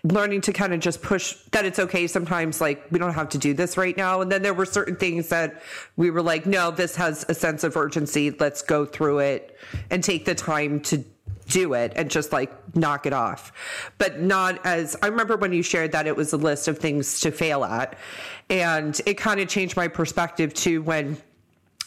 learning 0.03 0.41
to 0.41 0.51
kind 0.51 0.73
of 0.73 0.79
just 0.79 1.03
push 1.03 1.35
that 1.51 1.65
it's 1.65 1.77
okay 1.77 2.07
sometimes 2.07 2.61
like 2.61 2.83
we 2.89 2.97
don't 2.97 3.13
have 3.13 3.29
to 3.29 3.37
do 3.37 3.53
this 3.53 3.75
right 3.77 3.97
now 3.97 4.21
and 4.21 4.31
then 4.31 4.41
there 4.41 4.53
were 4.53 4.65
certain 4.65 4.95
things 4.95 5.27
that 5.27 5.61
we 5.97 6.09
were 6.09 6.21
like 6.21 6.45
no 6.45 6.71
this 6.71 6.95
has 6.95 7.25
a 7.27 7.33
sense 7.33 7.65
of 7.65 7.75
urgency 7.75 8.31
let's 8.39 8.61
go 8.61 8.85
through 8.85 9.19
it 9.19 9.57
and 9.89 10.01
take 10.01 10.23
the 10.23 10.33
time 10.33 10.79
to 10.79 11.03
do 11.49 11.73
it 11.73 11.91
and 11.95 12.09
just 12.09 12.31
like 12.31 12.51
knock 12.75 13.05
it 13.05 13.13
off. 13.13 13.51
But 13.97 14.21
not 14.21 14.65
as 14.65 14.95
I 15.01 15.07
remember 15.07 15.35
when 15.35 15.51
you 15.51 15.63
shared 15.63 15.91
that 15.91 16.07
it 16.07 16.15
was 16.15 16.31
a 16.31 16.37
list 16.37 16.67
of 16.67 16.77
things 16.77 17.19
to 17.21 17.31
fail 17.31 17.63
at. 17.65 17.97
And 18.49 18.99
it 19.05 19.15
kind 19.15 19.39
of 19.39 19.47
changed 19.47 19.75
my 19.75 19.87
perspective 19.87 20.53
to 20.55 20.81
when 20.81 21.17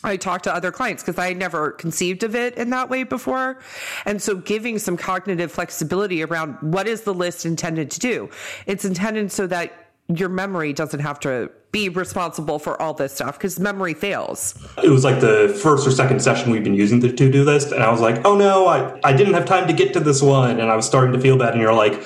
I 0.05 0.17
talked 0.17 0.45
to 0.45 0.55
other 0.55 0.73
clients 0.73 1.03
because 1.03 1.19
I 1.19 1.33
never 1.33 1.71
conceived 1.71 2.25
of 2.25 2.35
it 2.35 2.57
in 2.57 2.71
that 2.71 2.91
way 2.91 3.05
before. 3.05 3.61
And 4.05 4.21
so 4.21 4.35
giving 4.37 4.79
some 4.79 4.97
cognitive 4.97 5.53
flexibility 5.53 6.25
around 6.25 6.57
what 6.61 6.89
is 6.89 7.03
the 7.03 7.15
list 7.15 7.47
intended 7.47 7.91
to 7.93 8.01
do? 8.01 8.31
It's 8.67 8.85
intended 8.85 9.31
so 9.31 9.47
that 9.47 9.82
your 10.19 10.29
memory 10.29 10.73
doesn't 10.73 11.01
have 11.01 11.21
to 11.21 11.51
be 11.73 11.89
responsible 11.89 12.59
for 12.59 12.81
all 12.81 12.93
this 12.93 13.15
stuff 13.15 13.39
because 13.39 13.59
memory 13.59 13.95
fails. 13.95 14.55
It 14.83 14.91
was 14.91 15.05
like 15.05 15.21
the 15.21 15.59
first 15.63 15.87
or 15.87 15.91
second 15.91 16.21
session 16.21 16.51
we've 16.51 16.65
been 16.65 16.75
using 16.75 17.01
the 17.01 17.13
to 17.13 17.31
do 17.31 17.45
list, 17.45 17.73
and 17.73 17.83
I 17.83 17.91
was 17.91 18.01
like, 18.01 18.25
oh 18.27 18.37
no, 18.37 18.67
I, 18.67 19.01
I 19.03 19.13
didn't 19.13 19.35
have 19.35 19.47
time 19.47 19.67
to 19.69 19.73
get 19.73 19.93
to 19.95 20.01
this 20.01 20.21
one, 20.23 20.61
and 20.61 20.71
I 20.71 20.77
was 20.77 20.87
starting 20.87 21.13
to 21.13 21.21
feel 21.21 21.39
bad. 21.39 21.53
And 21.53 21.61
you're 21.61 21.75
like, 21.75 22.03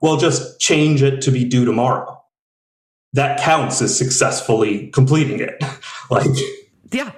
well, 0.00 0.16
just 0.16 0.60
change 0.60 1.02
it 1.02 1.22
to 1.22 1.30
be 1.30 1.44
due 1.44 1.64
tomorrow. 1.64 2.22
That 3.12 3.40
counts 3.40 3.82
as 3.82 3.96
successfully 3.96 4.88
completing 4.88 5.40
it. 5.40 5.62
like, 6.10 6.30
yeah, 6.92 7.10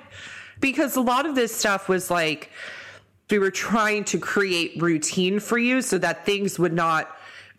because 0.60 0.96
a 0.96 1.02
lot 1.02 1.26
of 1.26 1.34
this 1.34 1.54
stuff 1.54 1.88
was 1.88 2.10
like, 2.10 2.50
we 3.30 3.38
were 3.38 3.50
trying 3.50 4.04
to 4.04 4.18
create 4.18 4.80
routine 4.80 5.40
for 5.40 5.58
you 5.58 5.82
so 5.82 5.98
that 5.98 6.24
things 6.24 6.58
would 6.58 6.72
not 6.72 7.14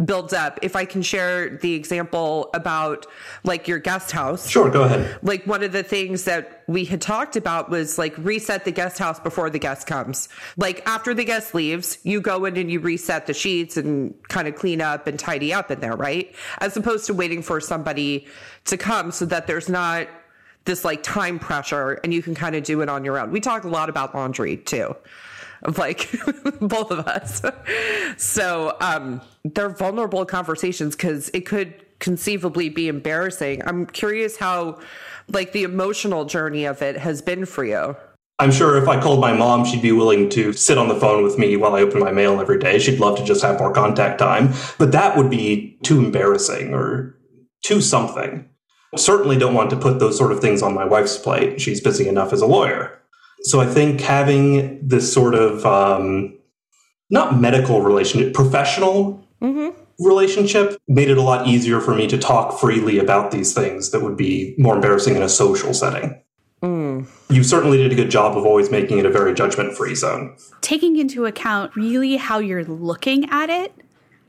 builds 0.05 0.33
up. 0.33 0.59
If 0.61 0.75
I 0.75 0.85
can 0.85 1.01
share 1.01 1.57
the 1.57 1.73
example 1.73 2.49
about 2.53 3.05
like 3.43 3.67
your 3.67 3.79
guest 3.79 4.11
house. 4.11 4.49
Sure, 4.49 4.69
go 4.69 4.83
ahead. 4.83 5.17
Like 5.21 5.45
one 5.45 5.63
of 5.63 5.71
the 5.71 5.83
things 5.83 6.23
that 6.25 6.63
we 6.67 6.85
had 6.85 7.01
talked 7.01 7.35
about 7.35 7.69
was 7.69 7.97
like 7.97 8.17
reset 8.17 8.65
the 8.65 8.71
guest 8.71 8.99
house 8.99 9.19
before 9.19 9.49
the 9.49 9.59
guest 9.59 9.87
comes. 9.87 10.29
Like 10.57 10.81
after 10.87 11.13
the 11.13 11.23
guest 11.23 11.53
leaves, 11.53 11.97
you 12.03 12.21
go 12.21 12.45
in 12.45 12.57
and 12.57 12.71
you 12.71 12.79
reset 12.79 13.27
the 13.27 13.33
sheets 13.33 13.77
and 13.77 14.13
kind 14.29 14.47
of 14.47 14.55
clean 14.55 14.81
up 14.81 15.07
and 15.07 15.19
tidy 15.19 15.53
up 15.53 15.71
in 15.71 15.79
there, 15.79 15.95
right? 15.95 16.33
As 16.59 16.75
opposed 16.77 17.05
to 17.07 17.13
waiting 17.13 17.41
for 17.41 17.59
somebody 17.59 18.27
to 18.65 18.77
come 18.77 19.11
so 19.11 19.25
that 19.25 19.47
there's 19.47 19.69
not 19.69 20.07
this 20.65 20.85
like 20.85 21.03
time 21.03 21.39
pressure 21.39 21.99
and 22.03 22.13
you 22.13 22.21
can 22.21 22.35
kind 22.35 22.55
of 22.55 22.63
do 22.63 22.81
it 22.81 22.89
on 22.89 23.03
your 23.03 23.19
own. 23.19 23.31
We 23.31 23.41
talk 23.41 23.63
a 23.63 23.69
lot 23.69 23.89
about 23.89 24.15
laundry 24.15 24.57
too 24.57 24.95
of 25.63 25.77
like 25.77 26.09
both 26.61 26.91
of 26.91 27.07
us. 27.07 27.41
so 28.17 28.75
um, 28.79 29.21
they're 29.43 29.69
vulnerable 29.69 30.25
conversations 30.25 30.95
because 30.95 31.29
it 31.33 31.45
could 31.45 31.85
conceivably 31.99 32.69
be 32.69 32.87
embarrassing. 32.87 33.61
I'm 33.65 33.85
curious 33.85 34.37
how 34.37 34.79
like 35.29 35.53
the 35.53 35.63
emotional 35.63 36.25
journey 36.25 36.65
of 36.65 36.81
it 36.81 36.97
has 36.97 37.21
been 37.21 37.45
for 37.45 37.63
you. 37.63 37.95
I'm 38.39 38.51
sure 38.51 38.77
if 38.81 38.87
I 38.87 38.99
called 38.99 39.21
my 39.21 39.31
mom, 39.31 39.63
she'd 39.63 39.81
be 39.81 39.91
willing 39.91 40.27
to 40.29 40.53
sit 40.53 40.77
on 40.77 40.87
the 40.87 40.99
phone 40.99 41.23
with 41.23 41.37
me 41.37 41.55
while 41.55 41.75
I 41.75 41.81
open 41.81 41.99
my 41.99 42.11
mail 42.11 42.41
every 42.41 42.59
day. 42.59 42.79
She'd 42.79 42.99
love 42.99 43.17
to 43.17 43.23
just 43.23 43.41
have 43.43 43.59
more 43.59 43.71
contact 43.71 44.19
time, 44.19 44.53
but 44.77 44.91
that 44.91 45.15
would 45.15 45.29
be 45.29 45.77
too 45.83 45.99
embarrassing 45.99 46.73
or 46.73 47.15
too 47.63 47.79
something. 47.79 48.49
Certainly 48.97 49.37
don't 49.37 49.53
want 49.53 49.69
to 49.69 49.77
put 49.77 49.99
those 49.99 50.17
sort 50.17 50.31
of 50.31 50.39
things 50.39 50.61
on 50.61 50.73
my 50.73 50.83
wife's 50.83 51.17
plate. 51.17 51.61
She's 51.61 51.79
busy 51.79 52.07
enough 52.07 52.33
as 52.33 52.41
a 52.41 52.47
lawyer. 52.47 52.99
So 53.43 53.59
I 53.59 53.65
think 53.65 54.01
having 54.01 54.87
this 54.87 55.11
sort 55.11 55.35
of 55.35 55.65
um, 55.65 56.37
not 57.09 57.39
medical 57.39 57.81
relationship, 57.81 58.33
professional 58.33 59.25
mm-hmm. 59.41 59.69
relationship 60.03 60.77
made 60.87 61.09
it 61.09 61.17
a 61.17 61.21
lot 61.21 61.47
easier 61.47 61.79
for 61.81 61.93
me 61.93 62.07
to 62.07 62.17
talk 62.17 62.59
freely 62.59 62.99
about 62.99 63.31
these 63.31 63.53
things 63.53 63.91
that 63.91 64.01
would 64.01 64.17
be 64.17 64.55
more 64.57 64.75
embarrassing 64.75 65.15
in 65.15 65.21
a 65.21 65.29
social 65.29 65.73
setting. 65.73 66.19
Mm. 66.61 67.07
You 67.29 67.43
certainly 67.43 67.77
did 67.77 67.91
a 67.91 67.95
good 67.95 68.09
job 68.09 68.37
of 68.37 68.45
always 68.45 68.71
making 68.71 68.97
it 68.97 69.05
a 69.05 69.11
very 69.11 69.33
judgment 69.33 69.75
free 69.75 69.95
zone. 69.95 70.37
Taking 70.61 70.97
into 70.97 71.25
account 71.25 71.75
really 71.75 72.15
how 72.15 72.39
you're 72.39 72.63
looking 72.63 73.29
at 73.29 73.49
it, 73.49 73.75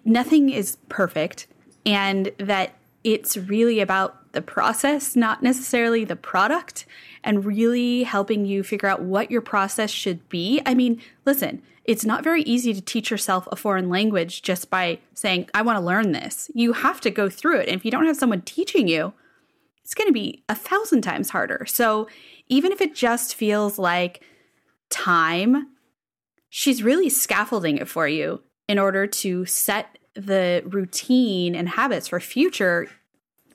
nothing 0.05 0.51
is 0.51 0.77
perfect, 0.89 1.47
and 1.87 2.33
that 2.39 2.75
it's 3.05 3.37
really 3.37 3.79
about 3.79 4.24
the 4.35 4.43
process, 4.43 5.17
not 5.17 5.43
necessarily 5.43 6.05
the 6.05 6.17
product 6.17 6.87
and 7.23 7.45
really 7.45 8.03
helping 8.03 8.45
you 8.45 8.63
figure 8.63 8.89
out 8.89 9.03
what 9.03 9.31
your 9.31 9.41
process 9.41 9.91
should 9.91 10.29
be. 10.29 10.61
I 10.67 10.75
mean, 10.75 11.01
listen, 11.25 11.63
it's 11.85 12.05
not 12.05 12.25
very 12.25 12.43
easy 12.43 12.73
to 12.75 12.81
teach 12.81 13.11
yourself 13.11 13.49
a 13.51 13.57
foreign 13.57 13.89
language 13.89 14.43
just 14.43 14.71
by 14.71 14.99
saying, 15.15 15.49
I 15.55 15.63
want 15.63 15.79
to 15.79 15.85
learn 15.85 16.13
this. 16.13 16.51
You 16.55 16.73
have 16.73 17.01
to 17.03 17.11
go 17.11 17.29
through 17.29 17.61
it. 17.61 17.69
And 17.69 17.77
if 17.77 17.85
you 17.85 17.91
don't 17.91 18.07
have 18.07 18.17
someone 18.17 18.43
teaching 18.43 18.89
you, 18.89 19.13
it's 19.83 19.95
going 19.95 20.09
to 20.09 20.13
be 20.13 20.45
a 20.49 20.55
thousand 20.55 21.03
times 21.03 21.31
harder. 21.31 21.65
So 21.67 22.09
even 22.49 22.73
if 22.73 22.81
it 22.81 22.95
just 22.95 23.35
feels 23.35 23.79
like 23.79 24.23
time, 24.89 25.69
she's 26.49 26.83
really 26.83 27.11
scaffolding 27.11 27.79
it 27.79 27.89
for 27.89 28.09
you 28.09 28.43
in 28.67 28.79
order 28.79 29.07
to 29.07 29.45
set 29.45 29.99
the 30.15 30.63
routine 30.67 31.55
and 31.55 31.69
habits 31.69 32.09
for 32.09 32.21
future 32.21 32.89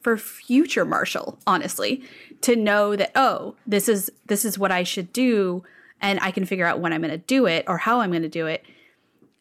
for 0.01 0.17
future 0.17 0.85
Marshall, 0.85 1.39
honestly, 1.45 2.03
to 2.41 2.55
know 2.55 2.95
that 2.95 3.11
oh, 3.15 3.55
this 3.67 3.89
is 3.89 4.11
this 4.25 4.45
is 4.45 4.57
what 4.57 4.71
I 4.71 4.83
should 4.83 5.11
do 5.13 5.63
and 6.01 6.19
I 6.21 6.31
can 6.31 6.45
figure 6.45 6.65
out 6.65 6.79
when 6.79 6.93
I'm 6.93 7.01
going 7.01 7.11
to 7.11 7.17
do 7.17 7.45
it 7.45 7.65
or 7.67 7.77
how 7.77 7.99
I'm 7.99 8.11
going 8.11 8.23
to 8.23 8.29
do 8.29 8.47
it. 8.47 8.63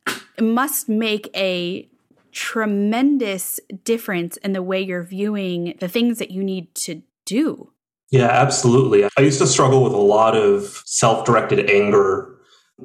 It 0.07 0.45
must 0.45 0.89
make 0.89 1.31
a 1.37 1.89
tremendous 2.33 3.59
difference 3.85 4.37
in 4.39 4.53
the 4.53 4.63
way 4.63 4.81
you're 4.81 5.03
viewing 5.03 5.77
the 5.81 5.89
things 5.89 6.19
that 6.19 6.31
you 6.31 6.43
need 6.43 6.75
to 6.77 7.03
do. 7.25 7.73
Yeah, 8.11 8.29
absolutely. 8.29 9.05
I 9.05 9.21
used 9.21 9.39
to 9.41 9.47
struggle 9.47 9.83
with 9.83 9.93
a 9.93 9.99
lot 9.99 10.37
of 10.37 10.83
self-directed 10.87 11.69
anger. 11.71 12.35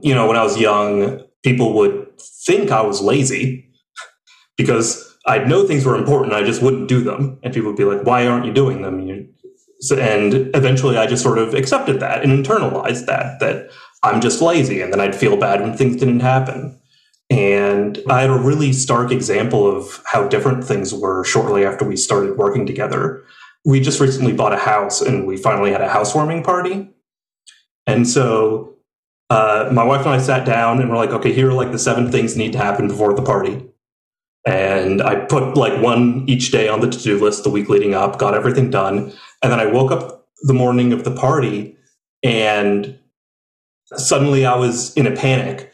You 0.02 0.14
know, 0.14 0.28
when 0.28 0.38
I 0.38 0.44
was 0.44 0.60
young, 0.60 1.24
people 1.44 1.74
would 1.74 2.20
think 2.20 2.72
I 2.72 2.82
was 2.82 3.02
lazy 3.02 3.72
because 4.58 5.13
I'd 5.26 5.48
know 5.48 5.66
things 5.66 5.86
were 5.86 5.96
important, 5.96 6.34
I 6.34 6.44
just 6.44 6.62
wouldn't 6.62 6.90
do 6.90 7.02
them. 7.02 7.40
And 7.44 7.54
people 7.54 7.70
would 7.70 7.78
be 7.78 7.86
like, 7.86 8.06
why 8.06 8.28
aren't 8.28 8.46
you 8.46 8.54
doing 8.54 8.82
them? 8.82 9.00
And 9.00 10.56
eventually 10.56 10.98
I 10.98 11.08
just 11.08 11.24
sort 11.24 11.38
of 11.38 11.54
accepted 11.54 12.00
that 12.00 12.24
and 12.24 12.46
internalized 12.46 13.06
that, 13.06 13.40
that 13.40 13.70
I'm 14.02 14.22
just 14.22 14.42
lazy. 14.42 14.82
And 14.82 14.92
then 14.92 15.00
I'd 15.00 15.16
feel 15.16 15.38
bad 15.38 15.62
when 15.62 15.76
things 15.78 15.96
didn't 15.96 16.20
happen. 16.20 16.80
And 17.30 18.00
I 18.10 18.22
had 18.22 18.30
a 18.30 18.38
really 18.38 18.74
stark 18.74 19.12
example 19.12 19.66
of 19.66 20.04
how 20.06 20.28
different 20.28 20.64
things 20.64 20.94
were 20.94 21.24
shortly 21.24 21.66
after 21.66 21.86
we 21.86 21.96
started 21.96 22.38
working 22.38 22.66
together. 22.66 23.24
we 23.66 23.80
just 23.80 24.00
recently 24.00 24.34
bought 24.34 24.54
a 24.54 24.58
house 24.58 25.02
and 25.02 25.26
we 25.26 25.38
finally 25.38 25.72
had 25.72 25.82
a 25.82 25.90
housewarming 25.90 26.44
party. 26.44 26.90
And 27.88 28.08
so 28.08 28.76
uh, 29.30 29.70
my 29.72 29.84
wife 29.84 30.02
and 30.02 30.10
I 30.10 30.18
sat 30.20 30.46
down 30.46 30.82
and 30.82 30.90
we're 30.90 30.98
like, 30.98 31.12
okay, 31.12 31.34
here 31.34 31.50
are 31.50 31.54
like 31.54 31.72
the 31.72 31.80
seven 31.80 32.12
things 32.12 32.36
need 32.36 32.52
to 32.54 32.58
happen 32.58 32.88
before 32.88 33.14
the 33.14 33.22
party. 33.22 33.66
And 34.46 35.02
I 35.02 35.16
put 35.16 35.56
like 35.56 35.82
one 35.82 36.26
each 36.28 36.52
day 36.52 36.68
on 36.68 36.82
the 36.82 36.90
to 36.90 37.00
do 37.00 37.18
list 37.18 37.44
the 37.44 37.50
week 37.50 37.70
leading 37.70 37.94
up, 37.94 38.20
got 38.20 38.34
everything 38.34 38.70
done. 38.70 39.14
And 39.42 39.52
then 39.52 39.60
I 39.60 39.66
woke 39.66 39.92
up 39.92 40.28
the 40.42 40.54
morning 40.54 40.92
of 40.92 41.04
the 41.04 41.16
party 41.16 41.78
and 42.24 43.00
suddenly 43.86 44.46
I 44.46 44.56
was 44.56 44.94
in 44.96 45.08
a 45.08 45.16
panic. 45.16 45.74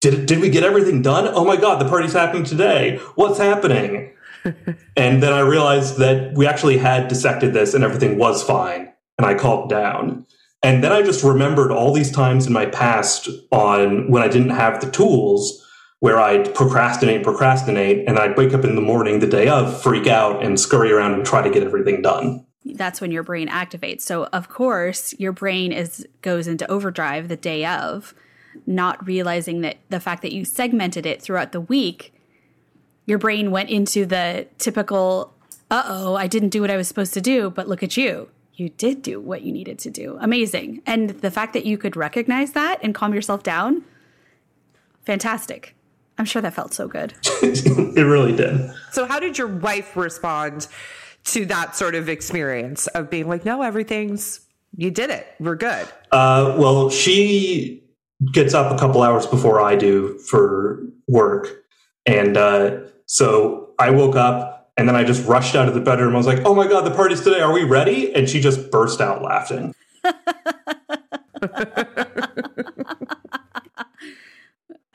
Did, 0.00 0.26
did 0.26 0.40
we 0.40 0.50
get 0.50 0.62
everything 0.62 1.02
done? 1.02 1.28
Oh 1.28 1.44
my 1.44 1.56
God, 1.56 1.80
the 1.80 1.88
party's 1.88 2.12
happening 2.12 2.44
today. 2.44 2.98
What's 3.16 3.38
happening? 3.38 4.12
and 4.96 5.22
then 5.22 5.32
I 5.32 5.40
realized 5.40 5.98
that 5.98 6.34
we 6.34 6.46
actually 6.46 6.78
had 6.78 7.08
dissected 7.08 7.52
this 7.52 7.74
and 7.74 7.84
everything 7.84 8.18
was 8.18 8.42
fine. 8.42 8.92
And 9.18 9.26
I 9.26 9.34
calmed 9.34 9.70
down. 9.70 10.26
And 10.62 10.82
then 10.82 10.92
I 10.92 11.02
just 11.02 11.24
remembered 11.24 11.70
all 11.70 11.92
these 11.92 12.10
times 12.10 12.46
in 12.46 12.52
my 12.52 12.66
past 12.66 13.28
on 13.50 14.10
when 14.10 14.22
I 14.22 14.28
didn't 14.28 14.50
have 14.50 14.80
the 14.80 14.90
tools 14.90 15.62
where 16.00 16.18
I'd 16.18 16.54
procrastinate, 16.54 17.22
procrastinate, 17.22 18.08
and 18.08 18.18
I'd 18.18 18.36
wake 18.36 18.52
up 18.52 18.64
in 18.64 18.74
the 18.74 18.82
morning 18.82 19.20
the 19.20 19.26
day 19.26 19.48
of, 19.48 19.82
freak 19.82 20.06
out, 20.06 20.44
and 20.44 20.60
scurry 20.60 20.92
around 20.92 21.14
and 21.14 21.24
try 21.24 21.42
to 21.42 21.50
get 21.50 21.62
everything 21.62 22.02
done. 22.02 22.44
That's 22.64 23.00
when 23.00 23.12
your 23.12 23.22
brain 23.22 23.48
activates. 23.48 24.02
So 24.02 24.24
of 24.26 24.48
course, 24.48 25.14
your 25.18 25.32
brain 25.32 25.72
is 25.72 26.06
goes 26.22 26.46
into 26.46 26.70
overdrive 26.70 27.28
the 27.28 27.36
day 27.36 27.64
of, 27.64 28.14
not 28.66 29.06
realizing 29.06 29.60
that 29.60 29.78
the 29.88 30.00
fact 30.00 30.22
that 30.22 30.32
you 30.32 30.44
segmented 30.44 31.06
it 31.06 31.22
throughout 31.22 31.52
the 31.52 31.60
week 31.60 32.12
your 33.06 33.18
brain 33.18 33.52
went 33.52 33.70
into 33.70 34.04
the 34.04 34.46
typical, 34.58 35.32
uh 35.70 35.84
oh, 35.86 36.16
I 36.16 36.26
didn't 36.26 36.50
do 36.50 36.60
what 36.60 36.70
I 36.70 36.76
was 36.76 36.88
supposed 36.88 37.14
to 37.14 37.20
do, 37.20 37.50
but 37.50 37.68
look 37.68 37.82
at 37.82 37.96
you. 37.96 38.28
You 38.54 38.68
did 38.70 39.02
do 39.02 39.20
what 39.20 39.42
you 39.42 39.52
needed 39.52 39.78
to 39.80 39.90
do. 39.90 40.18
Amazing. 40.20 40.82
And 40.86 41.10
the 41.10 41.30
fact 41.30 41.52
that 41.52 41.64
you 41.64 41.78
could 41.78 41.96
recognize 41.96 42.52
that 42.52 42.80
and 42.82 42.94
calm 42.94 43.14
yourself 43.14 43.42
down, 43.42 43.84
fantastic. 45.04 45.75
I'm 46.18 46.24
sure 46.24 46.40
that 46.42 46.54
felt 46.54 46.72
so 46.72 46.88
good. 46.88 47.14
it 47.42 48.02
really 48.02 48.34
did. 48.34 48.70
So, 48.92 49.06
how 49.06 49.20
did 49.20 49.36
your 49.36 49.48
wife 49.48 49.96
respond 49.96 50.66
to 51.24 51.44
that 51.46 51.76
sort 51.76 51.94
of 51.94 52.08
experience 52.08 52.86
of 52.88 53.10
being 53.10 53.28
like, 53.28 53.44
no, 53.44 53.62
everything's, 53.62 54.40
you 54.76 54.90
did 54.90 55.10
it, 55.10 55.26
we're 55.40 55.56
good? 55.56 55.86
Uh, 56.12 56.54
well, 56.58 56.88
she 56.88 57.82
gets 58.32 58.54
up 58.54 58.72
a 58.72 58.78
couple 58.78 59.02
hours 59.02 59.26
before 59.26 59.60
I 59.60 59.76
do 59.76 60.18
for 60.18 60.82
work. 61.06 61.64
And 62.06 62.36
uh, 62.36 62.78
so 63.06 63.74
I 63.78 63.90
woke 63.90 64.16
up 64.16 64.70
and 64.76 64.88
then 64.88 64.96
I 64.96 65.04
just 65.04 65.26
rushed 65.26 65.54
out 65.54 65.68
of 65.68 65.74
the 65.74 65.80
bedroom. 65.80 66.14
I 66.14 66.18
was 66.18 66.26
like, 66.26 66.44
oh 66.44 66.54
my 66.54 66.66
God, 66.66 66.86
the 66.86 66.94
party's 66.94 67.22
today. 67.22 67.40
Are 67.40 67.52
we 67.52 67.64
ready? 67.64 68.14
And 68.14 68.28
she 68.28 68.40
just 68.40 68.70
burst 68.70 69.00
out 69.00 69.22
laughing. 69.22 69.74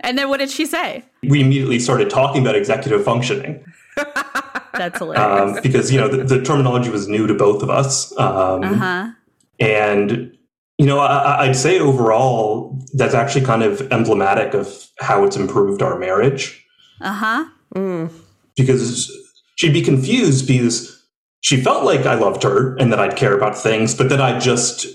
and 0.02 0.18
then 0.18 0.30
what 0.30 0.38
did 0.38 0.50
she 0.50 0.66
say? 0.66 1.06
We 1.24 1.42
immediately 1.42 1.80
started 1.80 2.10
talking 2.10 2.42
about 2.42 2.56
executive 2.56 3.04
functioning. 3.04 3.64
That's 4.74 4.98
hilarious. 4.98 5.58
Um, 5.58 5.62
because, 5.62 5.92
you 5.92 6.00
know, 6.00 6.08
the, 6.08 6.24
the, 6.24 6.42
terminology 6.42 6.90
was 6.90 7.08
new 7.08 7.28
to 7.28 7.34
both 7.34 7.62
of 7.62 7.70
us. 7.70 8.18
Um, 8.18 8.64
uh-huh. 8.64 9.12
And, 9.60 10.38
you 10.78 10.86
know, 10.86 11.00
I, 11.00 11.46
I'd 11.46 11.56
say 11.56 11.80
overall, 11.80 12.80
that's 12.94 13.14
actually 13.14 13.46
kind 13.46 13.64
of 13.64 13.82
emblematic 13.92 14.54
of 14.54 14.88
how 15.00 15.24
it's 15.24 15.36
improved 15.36 15.82
our 15.82 16.00
marriage. 16.00 16.66
Uh 17.02 17.14
huh. 17.14 17.46
Mm. 17.76 18.12
Because 18.56 19.12
she'd 19.56 19.74
be 19.74 19.82
confused 19.82 20.48
because 20.48 21.06
she 21.42 21.62
felt 21.62 21.84
like 21.84 22.06
I 22.06 22.16
loved 22.16 22.44
her 22.44 22.76
and 22.78 22.92
that 22.92 23.00
I'd 23.00 23.18
care 23.18 23.36
about 23.36 23.58
things, 23.58 23.94
but 23.94 24.10
then 24.10 24.22
I 24.22 24.40
just, 24.40 24.86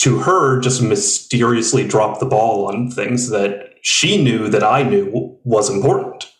to 0.00 0.18
her, 0.20 0.60
just 0.60 0.82
mysteriously 0.82 1.86
dropped 1.86 2.20
the 2.20 2.26
ball 2.26 2.66
on 2.66 2.90
things 2.90 3.30
that 3.30 3.71
she 3.82 4.22
knew 4.22 4.48
that 4.48 4.62
I 4.62 4.82
knew 4.82 5.38
was 5.44 5.68
important. 5.68 6.32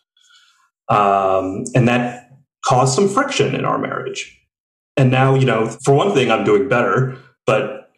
Um, 0.88 1.64
and 1.74 1.87
that 1.88 2.31
caused 2.64 2.94
some 2.94 3.09
friction 3.09 3.55
in 3.55 3.64
our 3.64 3.78
marriage. 3.78 4.38
And 4.96 5.11
now, 5.11 5.35
you 5.35 5.44
know, 5.44 5.66
for 5.85 5.94
one 5.94 6.14
thing, 6.14 6.31
I'm 6.31 6.44
doing 6.44 6.68
better. 6.68 7.18
But 7.46 7.90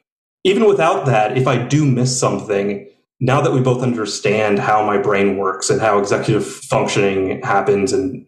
even 0.44 0.66
without 0.66 1.06
that, 1.06 1.36
if 1.36 1.46
I 1.46 1.58
do 1.58 1.84
miss 1.84 2.18
something, 2.18 2.88
now 3.20 3.40
that 3.40 3.52
we 3.52 3.60
both 3.60 3.82
understand 3.82 4.58
how 4.58 4.84
my 4.84 4.98
brain 4.98 5.36
works 5.36 5.70
and 5.70 5.80
how 5.80 5.98
executive 5.98 6.46
functioning 6.46 7.42
happens 7.42 7.92
and 7.92 8.26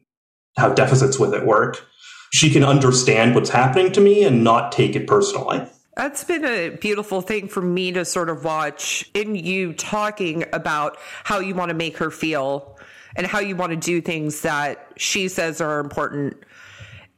how 0.56 0.72
deficits 0.72 1.18
with 1.18 1.34
it 1.34 1.46
work, 1.46 1.86
she 2.32 2.50
can 2.50 2.64
understand 2.64 3.34
what's 3.34 3.50
happening 3.50 3.92
to 3.92 4.00
me 4.00 4.24
and 4.24 4.44
not 4.44 4.72
take 4.72 4.96
it 4.96 5.06
personally. 5.06 5.66
That's 5.96 6.24
been 6.24 6.44
a 6.44 6.68
beautiful 6.68 7.22
thing 7.22 7.48
for 7.48 7.62
me 7.62 7.90
to 7.92 8.04
sort 8.04 8.28
of 8.28 8.44
watch 8.44 9.08
in 9.14 9.34
you 9.34 9.72
talking 9.72 10.44
about 10.52 10.98
how 11.24 11.40
you 11.40 11.54
want 11.54 11.70
to 11.70 11.74
make 11.74 11.96
her 11.96 12.10
feel 12.10 12.78
and 13.16 13.26
how 13.26 13.38
you 13.38 13.56
want 13.56 13.70
to 13.70 13.76
do 13.76 14.02
things 14.02 14.42
that 14.42 14.92
she 14.98 15.28
says 15.28 15.62
are 15.62 15.80
important. 15.80 16.36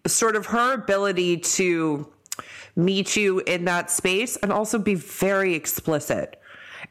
Sort 0.07 0.37
of 0.37 0.47
her 0.47 0.75
ability 0.75 1.39
to 1.39 2.09
meet 2.77 3.17
you 3.17 3.41
in 3.41 3.65
that 3.65 3.91
space 3.91 4.37
and 4.37 4.53
also 4.53 4.79
be 4.79 4.95
very 4.95 5.55
explicit. 5.55 6.41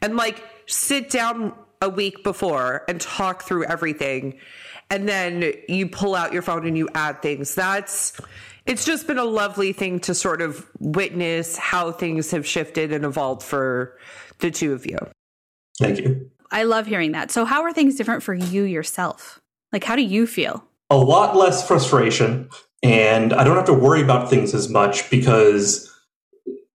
And 0.02 0.14
like 0.14 0.44
sit 0.66 1.08
down 1.08 1.54
a 1.80 1.88
week 1.88 2.22
before 2.22 2.84
and 2.86 3.00
talk 3.00 3.44
through 3.44 3.64
everything 3.64 4.38
and 4.90 5.08
then 5.08 5.52
you 5.68 5.88
pull 5.88 6.14
out 6.14 6.34
your 6.34 6.42
phone 6.42 6.66
and 6.66 6.76
you 6.76 6.88
add 6.94 7.22
things 7.22 7.54
that's 7.54 8.20
it's 8.68 8.84
just 8.84 9.06
been 9.06 9.18
a 9.18 9.24
lovely 9.24 9.72
thing 9.72 9.98
to 10.00 10.14
sort 10.14 10.40
of 10.40 10.66
witness 10.78 11.56
how 11.56 11.90
things 11.90 12.30
have 12.30 12.46
shifted 12.46 12.92
and 12.92 13.04
evolved 13.04 13.42
for 13.42 13.96
the 14.38 14.50
two 14.50 14.72
of 14.72 14.86
you 14.86 14.98
thank 15.78 15.98
you 15.98 16.30
i 16.52 16.62
love 16.62 16.86
hearing 16.86 17.12
that 17.12 17.30
so 17.30 17.44
how 17.44 17.62
are 17.62 17.72
things 17.72 17.96
different 17.96 18.22
for 18.22 18.34
you 18.34 18.62
yourself 18.62 19.40
like 19.72 19.84
how 19.84 19.96
do 19.96 20.02
you 20.02 20.26
feel 20.26 20.64
a 20.90 20.96
lot 20.96 21.36
less 21.36 21.66
frustration 21.66 22.48
and 22.82 23.32
i 23.32 23.42
don't 23.42 23.56
have 23.56 23.66
to 23.66 23.74
worry 23.74 24.02
about 24.02 24.30
things 24.30 24.54
as 24.54 24.68
much 24.68 25.10
because 25.10 25.92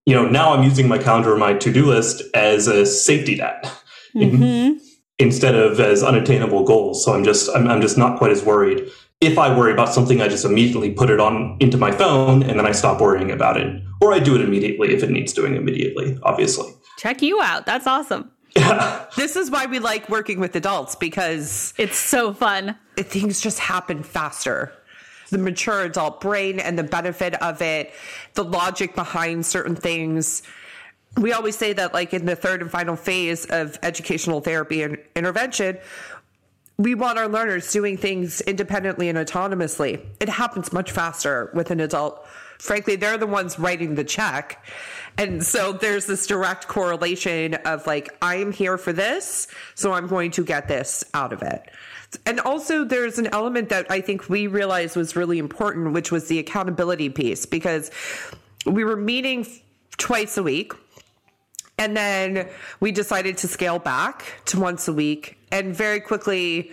you 0.04 0.14
know 0.14 0.28
now 0.28 0.52
i'm 0.52 0.62
using 0.62 0.88
my 0.88 0.98
calendar 0.98 1.30
and 1.30 1.40
my 1.40 1.54
to-do 1.54 1.86
list 1.86 2.22
as 2.34 2.66
a 2.66 2.84
safety 2.84 3.36
net 3.36 3.70
mm-hmm. 4.14 4.78
instead 5.18 5.54
of 5.54 5.80
as 5.80 6.02
unattainable 6.02 6.64
goals. 6.64 7.04
So 7.04 7.12
I'm 7.12 7.24
just 7.24 7.50
I'm, 7.54 7.68
I'm 7.68 7.80
just 7.80 7.98
not 7.98 8.18
quite 8.18 8.30
as 8.30 8.42
worried. 8.42 8.88
If 9.20 9.38
I 9.38 9.56
worry 9.56 9.72
about 9.72 9.88
something, 9.88 10.20
I 10.20 10.28
just 10.28 10.44
immediately 10.44 10.90
put 10.90 11.10
it 11.10 11.20
on 11.20 11.56
into 11.60 11.78
my 11.78 11.90
phone 11.90 12.42
and 12.42 12.58
then 12.58 12.66
I 12.66 12.72
stop 12.72 13.00
worrying 13.00 13.30
about 13.30 13.56
it. 13.56 13.82
Or 14.00 14.12
I 14.12 14.18
do 14.18 14.34
it 14.34 14.42
immediately 14.42 14.92
if 14.92 15.02
it 15.02 15.10
needs 15.10 15.32
doing 15.32 15.56
immediately, 15.56 16.18
obviously. 16.22 16.72
Check 16.98 17.22
you 17.22 17.40
out. 17.40 17.64
That's 17.66 17.86
awesome. 17.86 18.30
Yeah. 18.56 19.06
This 19.16 19.36
is 19.36 19.50
why 19.50 19.66
we 19.66 19.78
like 19.78 20.08
working 20.08 20.40
with 20.40 20.56
adults 20.56 20.96
because 20.96 21.72
it's 21.78 21.96
so 21.96 22.34
fun. 22.34 22.76
Things 22.96 23.40
just 23.40 23.58
happen 23.58 24.02
faster 24.02 24.72
the 25.30 25.38
mature 25.38 25.82
adult 25.82 26.20
brain 26.20 26.60
and 26.60 26.78
the 26.78 26.84
benefit 26.84 27.34
of 27.42 27.60
it, 27.62 27.92
the 28.34 28.44
logic 28.44 28.94
behind 28.94 29.44
certain 29.44 29.74
things 29.74 30.42
we 31.16 31.32
always 31.32 31.56
say 31.56 31.72
that 31.72 31.94
like 31.94 32.12
in 32.12 32.26
the 32.26 32.36
third 32.36 32.60
and 32.62 32.70
final 32.70 32.96
phase 32.96 33.44
of 33.46 33.78
educational 33.82 34.40
therapy 34.40 34.82
and 34.82 34.98
intervention 35.14 35.78
we 36.76 36.94
want 36.94 37.18
our 37.18 37.28
learners 37.28 37.70
doing 37.72 37.96
things 37.96 38.40
independently 38.42 39.08
and 39.08 39.16
autonomously. 39.16 40.04
It 40.20 40.28
happens 40.28 40.72
much 40.72 40.90
faster 40.90 41.50
with 41.54 41.70
an 41.70 41.80
adult. 41.80 42.26
Frankly 42.58 42.96
they're 42.96 43.18
the 43.18 43.26
ones 43.26 43.58
writing 43.58 43.94
the 43.94 44.04
check. 44.04 44.64
And 45.16 45.44
so 45.44 45.72
there's 45.72 46.06
this 46.06 46.26
direct 46.26 46.66
correlation 46.66 47.54
of 47.54 47.86
like 47.86 48.16
i 48.20 48.36
am 48.36 48.50
here 48.50 48.76
for 48.76 48.92
this 48.92 49.46
so 49.74 49.92
i'm 49.92 50.08
going 50.08 50.32
to 50.32 50.44
get 50.44 50.66
this 50.66 51.04
out 51.14 51.32
of 51.32 51.42
it. 51.42 51.70
And 52.26 52.40
also 52.40 52.84
there's 52.84 53.18
an 53.18 53.28
element 53.28 53.68
that 53.68 53.88
i 53.90 54.00
think 54.00 54.28
we 54.28 54.48
realized 54.48 54.96
was 54.96 55.14
really 55.14 55.38
important 55.38 55.92
which 55.92 56.10
was 56.10 56.26
the 56.26 56.40
accountability 56.40 57.08
piece 57.08 57.46
because 57.46 57.90
we 58.66 58.82
were 58.82 58.96
meeting 58.96 59.46
twice 59.96 60.36
a 60.36 60.42
week 60.42 60.72
and 61.84 61.94
then 61.94 62.48
we 62.80 62.92
decided 62.92 63.36
to 63.38 63.48
scale 63.48 63.78
back 63.78 64.24
to 64.46 64.58
once 64.58 64.88
a 64.88 64.92
week. 64.92 65.38
And 65.52 65.76
very 65.76 66.00
quickly, 66.00 66.72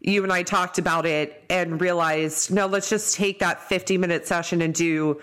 you 0.00 0.24
and 0.24 0.32
I 0.32 0.42
talked 0.42 0.78
about 0.78 1.06
it 1.06 1.44
and 1.48 1.80
realized 1.80 2.52
no, 2.52 2.66
let's 2.66 2.90
just 2.90 3.14
take 3.14 3.38
that 3.38 3.62
50 3.62 3.98
minute 3.98 4.26
session 4.26 4.60
and 4.60 4.74
do 4.74 5.20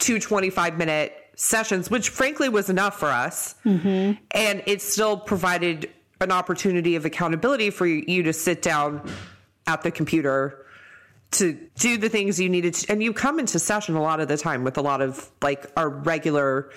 two 0.00 0.18
25 0.18 0.76
minute 0.76 1.14
sessions, 1.36 1.90
which 1.90 2.08
frankly 2.08 2.48
was 2.48 2.68
enough 2.68 2.98
for 2.98 3.08
us. 3.08 3.54
Mm-hmm. 3.64 4.20
And 4.32 4.62
it 4.66 4.82
still 4.82 5.16
provided 5.16 5.88
an 6.20 6.32
opportunity 6.32 6.96
of 6.96 7.04
accountability 7.04 7.70
for 7.70 7.86
you 7.86 8.24
to 8.24 8.32
sit 8.32 8.62
down 8.62 9.08
at 9.68 9.82
the 9.82 9.92
computer 9.92 10.66
to 11.32 11.52
do 11.76 11.96
the 11.98 12.08
things 12.08 12.40
you 12.40 12.48
needed 12.48 12.74
to. 12.74 12.92
And 12.92 13.02
you 13.02 13.12
come 13.12 13.38
into 13.38 13.60
session 13.60 13.94
a 13.94 14.02
lot 14.02 14.18
of 14.18 14.26
the 14.26 14.36
time 14.36 14.64
with 14.64 14.76
a 14.76 14.82
lot 14.82 15.00
of 15.00 15.30
like 15.40 15.70
our 15.76 15.88
regular 15.88 16.70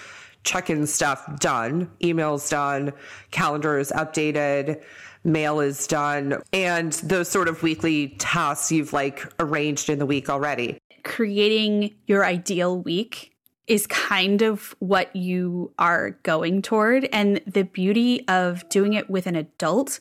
check-in 0.46 0.88
stuff 0.88 1.40
done, 1.40 1.92
emails 2.02 2.50
done, 2.50 2.94
calendar 3.32 3.78
is 3.78 3.92
updated, 3.96 4.82
mail 5.24 5.60
is 5.60 5.88
done, 5.88 6.42
and 6.54 6.94
those 6.94 7.28
sort 7.28 7.48
of 7.48 7.62
weekly 7.64 8.10
tasks 8.20 8.72
you've 8.72 8.94
like 8.94 9.26
arranged 9.40 9.90
in 9.90 10.00
the 10.00 10.06
week 10.06 10.30
already. 10.30 10.78
Creating 11.04 11.94
your 12.08 12.24
ideal 12.26 12.80
week 12.80 13.36
is 13.68 13.88
kind 13.88 14.42
of 14.42 14.76
what 14.80 15.16
you 15.16 15.74
are 15.80 16.12
going 16.24 16.62
toward. 16.62 17.10
And 17.12 17.42
the 17.48 17.64
beauty 17.64 18.28
of 18.28 18.68
doing 18.70 18.94
it 18.94 19.10
with 19.10 19.26
an 19.26 19.36
adult 19.36 20.00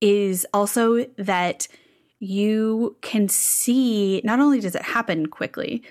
is 0.00 0.46
also 0.52 1.04
that 1.16 1.68
you 2.18 2.96
can 3.02 3.28
see 3.28 4.20
not 4.24 4.40
only 4.40 4.60
does 4.60 4.74
it 4.74 4.82
happen 4.82 5.26
quickly 5.26 5.82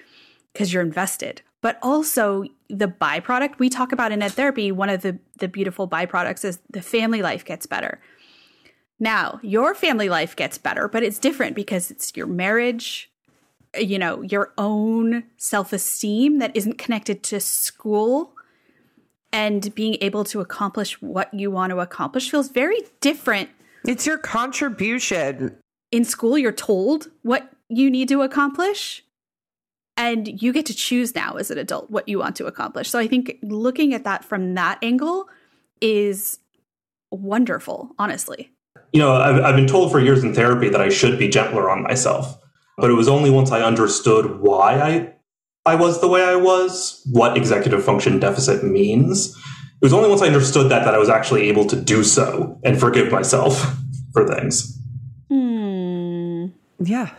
because 0.51 0.73
you're 0.73 0.83
invested, 0.83 1.41
but 1.63 1.80
also 1.82 2.43
the 2.67 2.89
byproduct 2.89 3.58
we 3.58 3.69
talk 3.69 3.93
about 3.93 4.12
in 4.12 4.21
ed 4.21 4.34
therapy. 4.34 4.71
One 4.71 4.89
of 4.89 5.02
the, 5.02 5.17
the 5.38 5.47
beautiful 5.47 5.88
byproducts 5.88 6.43
is 6.43 6.60
the 6.69 6.82
family 6.82 7.21
life 7.23 7.45
gets 7.45 7.65
better. 7.65 7.99
Now, 8.99 9.39
your 9.41 9.73
family 9.73 10.10
life 10.10 10.36
gets 10.36 10.58
better, 10.58 10.88
but 10.89 11.04
it's 11.04 11.17
different 11.17 11.56
because 11.56 11.89
it's 11.89 12.15
your 12.15 12.28
marriage, 12.28 13.10
you 13.80 13.97
know, 13.97 14.21
your 14.21 14.52
own 14.58 15.23
self 15.38 15.71
esteem 15.71 16.39
that 16.39 16.56
isn't 16.56 16.78
connected 16.78 17.23
to 17.23 17.39
school 17.39 18.34
and 19.32 19.73
being 19.73 19.95
able 20.02 20.26
to 20.26 20.41
accomplish 20.41 21.02
what 21.02 21.34
you 21.34 21.49
want 21.49 21.71
to 21.71 21.80
accomplish 21.80 22.30
feels 22.30 22.49
very 22.49 22.80
different. 22.99 23.49
It's 23.88 24.06
your 24.06 24.17
contribution. 24.17 25.58
In 25.91 26.04
school, 26.04 26.38
you're 26.38 26.52
told 26.52 27.08
what 27.21 27.52
you 27.69 27.89
need 27.89 28.10
to 28.10 28.21
accomplish, 28.21 29.02
and 29.97 30.41
you 30.41 30.51
get 30.53 30.65
to 30.67 30.73
choose 30.73 31.15
now 31.15 31.36
as 31.36 31.51
an 31.51 31.58
adult 31.58 31.89
what 31.89 32.08
you 32.08 32.19
want 32.19 32.36
to 32.38 32.45
accomplish. 32.45 32.89
So 32.89 32.99
I 32.99 33.08
think 33.08 33.38
looking 33.43 33.93
at 33.93 34.03
that 34.03 34.25
from 34.25 34.56
that 34.56 34.79
angle 34.82 35.27
is 35.82 36.39
wonderful, 37.12 37.91
honestly. 37.99 38.51
You 38.91 38.99
know, 38.99 39.13
I've, 39.13 39.43
I've 39.43 39.56
been 39.56 39.67
told 39.67 39.91
for 39.91 39.99
years 39.99 40.23
in 40.23 40.34
therapy 40.34 40.69
that 40.69 40.82
I 40.82 40.89
should 40.89 41.19
be 41.19 41.27
gentler 41.27 41.69
on 41.69 41.84
myself. 41.84 42.39
But 42.77 42.89
it 42.89 42.93
was 42.93 43.08
only 43.08 43.29
once 43.29 43.51
I 43.51 43.62
understood 43.62 44.39
why 44.39 44.79
I 44.79 45.13
I 45.65 45.75
was 45.75 46.01
the 46.01 46.10
way 46.10 46.23
I 46.23 46.36
was, 46.36 47.01
what 47.12 47.38
executive 47.38 47.86
function 47.86 48.19
deficit 48.19 48.63
means. 48.63 49.29
It 49.29 49.86
was 49.86 49.93
only 49.93 50.10
once 50.10 50.21
I 50.21 50.27
understood 50.27 50.69
that 50.71 50.84
that 50.84 50.93
I 50.93 50.97
was 50.97 51.08
actually 51.08 51.47
able 51.47 51.65
to 51.65 51.79
do 51.79 52.03
so 52.03 52.60
and 52.63 52.79
forgive 52.79 53.12
myself 53.12 53.75
for 54.13 54.27
things. 54.27 54.77
Hmm. 55.29 56.47
Yeah. 56.79 57.12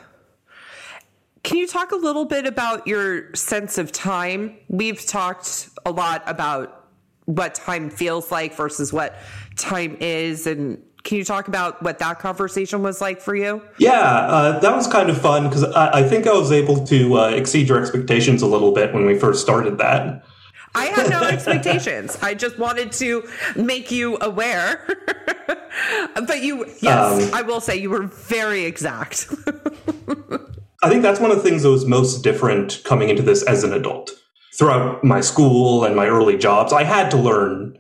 Can 1.45 1.59
you 1.59 1.67
talk 1.67 1.93
a 1.93 1.97
little 1.97 2.25
bit 2.25 2.47
about 2.47 2.87
your 2.87 3.33
sense 3.35 3.77
of 3.77 3.93
time? 3.93 4.57
We've 4.69 5.05
talked 5.05 5.69
a 5.85 5.91
lot 5.91 6.23
about 6.27 6.89
what 7.27 7.55
time 7.55 7.91
feels 7.91 8.33
like 8.33 8.55
versus 8.55 8.93
what 8.93 9.17
time 9.57 9.97
is 10.01 10.47
and 10.47 10.83
can 11.05 11.19
you 11.19 11.25
talk 11.25 11.49
about 11.49 11.83
what 11.83 11.99
that 11.99 12.19
conversation 12.19 12.83
was 12.83 13.03
like 13.03 13.21
for 13.21 13.37
you? 13.37 13.61
Yeah, 13.77 14.01
uh, 14.01 14.59
that 14.61 14.75
was 14.75 14.87
kind 14.87 15.11
of 15.11 15.21
fun 15.21 15.45
because 15.45 15.63
I, 15.63 15.99
I, 15.99 16.09
think 16.09 16.27
I 16.27 16.33
was 16.33 16.51
able 16.51 16.87
to 16.87 17.19
uh, 17.19 17.29
exceed 17.29 17.69
your 17.69 17.79
expectations 17.79 18.41
a 18.41 18.47
little 18.47 18.73
bit 18.73 18.95
when 18.95 19.05
we 19.05 19.19
first 19.19 19.43
started 19.43 19.77
that. 19.79 20.25
I 20.75 20.87
had 20.87 21.11
no 21.11 21.23
expectations. 21.23 22.19
I 22.23 22.33
just 22.33 22.59
wanted 22.59 22.91
to 22.93 23.29
make 23.55 23.91
you 23.91 24.17
aware. 24.23 24.83
but 26.15 26.43
you, 26.43 26.65
yes, 26.81 27.29
um, 27.29 27.35
I 27.35 27.43
will 27.43 27.61
say 27.61 27.77
you 27.77 27.91
were 27.91 28.07
very 28.07 28.65
exact. 28.65 29.29
I 30.85 30.91
think 30.91 31.01
that's 31.01 31.19
one 31.19 31.31
of 31.31 31.39
the 31.39 31.43
things 31.43 31.63
that 31.63 31.71
was 31.71 31.87
most 31.87 32.23
different 32.23 32.83
coming 32.85 33.09
into 33.09 33.23
this 33.23 33.43
as 33.45 33.65
an 33.65 33.73
adult. 33.73 34.11
Throughout 34.59 35.03
my 35.03 35.23
school 35.23 35.83
and 35.83 35.97
my 35.97 36.07
early 36.07 36.37
jobs, 36.37 36.75
I 36.75 36.85
had 36.85 37.11
to 37.13 37.17
learn 37.17 37.79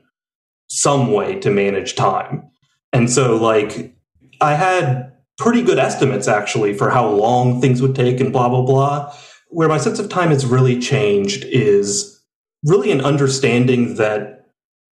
some 0.69 1.13
way 1.13 1.39
to 1.41 1.51
manage 1.51 1.97
time. 1.97 2.49
And 2.95 3.11
so, 3.11 3.37
like, 3.37 3.95
I 4.41 4.55
had 4.55 5.13
pretty 5.37 5.61
good 5.61 5.79
estimates 5.79 6.29
actually 6.29 6.73
for 6.73 6.89
how 6.89 7.07
long 7.07 7.61
things 7.61 7.83
would 7.83 7.95
take 7.95 8.21
and 8.21 8.33
blah, 8.33 8.49
blah, 8.49 8.63
blah. 8.63 9.15
Where 9.51 9.69
my 9.69 9.77
sense 9.77 9.99
of 9.99 10.09
time 10.09 10.31
has 10.31 10.47
really 10.47 10.81
changed 10.81 11.45
is 11.45 12.23
really 12.65 12.91
an 12.91 13.03
understanding 13.03 13.97
that 13.97 14.47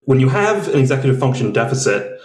when 0.01 0.19
you 0.19 0.29
have 0.29 0.67
an 0.69 0.79
executive 0.79 1.19
function 1.19 1.53
deficit, 1.53 2.19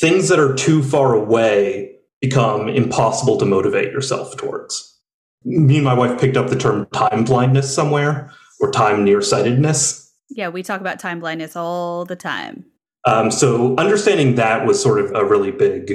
things 0.00 0.28
that 0.30 0.40
are 0.40 0.56
too 0.56 0.82
far 0.82 1.14
away 1.14 1.92
become 2.20 2.68
impossible 2.68 3.38
to 3.38 3.46
motivate 3.46 3.92
yourself 3.92 4.36
towards. 4.36 4.98
Me 5.44 5.76
and 5.76 5.84
my 5.84 5.94
wife 5.94 6.20
picked 6.20 6.36
up 6.36 6.48
the 6.48 6.56
term 6.56 6.86
time 6.92 7.24
blindness 7.24 7.74
somewhere 7.74 8.30
or 8.60 8.70
time 8.70 9.04
nearsightedness. 9.04 10.12
Yeah, 10.28 10.48
we 10.48 10.62
talk 10.62 10.80
about 10.80 10.98
time 10.98 11.20
blindness 11.20 11.56
all 11.56 12.04
the 12.04 12.16
time. 12.16 12.64
Um, 13.06 13.30
so 13.30 13.74
understanding 13.76 14.34
that 14.34 14.66
was 14.66 14.80
sort 14.80 15.00
of 15.00 15.12
a 15.14 15.24
really 15.24 15.50
big 15.50 15.92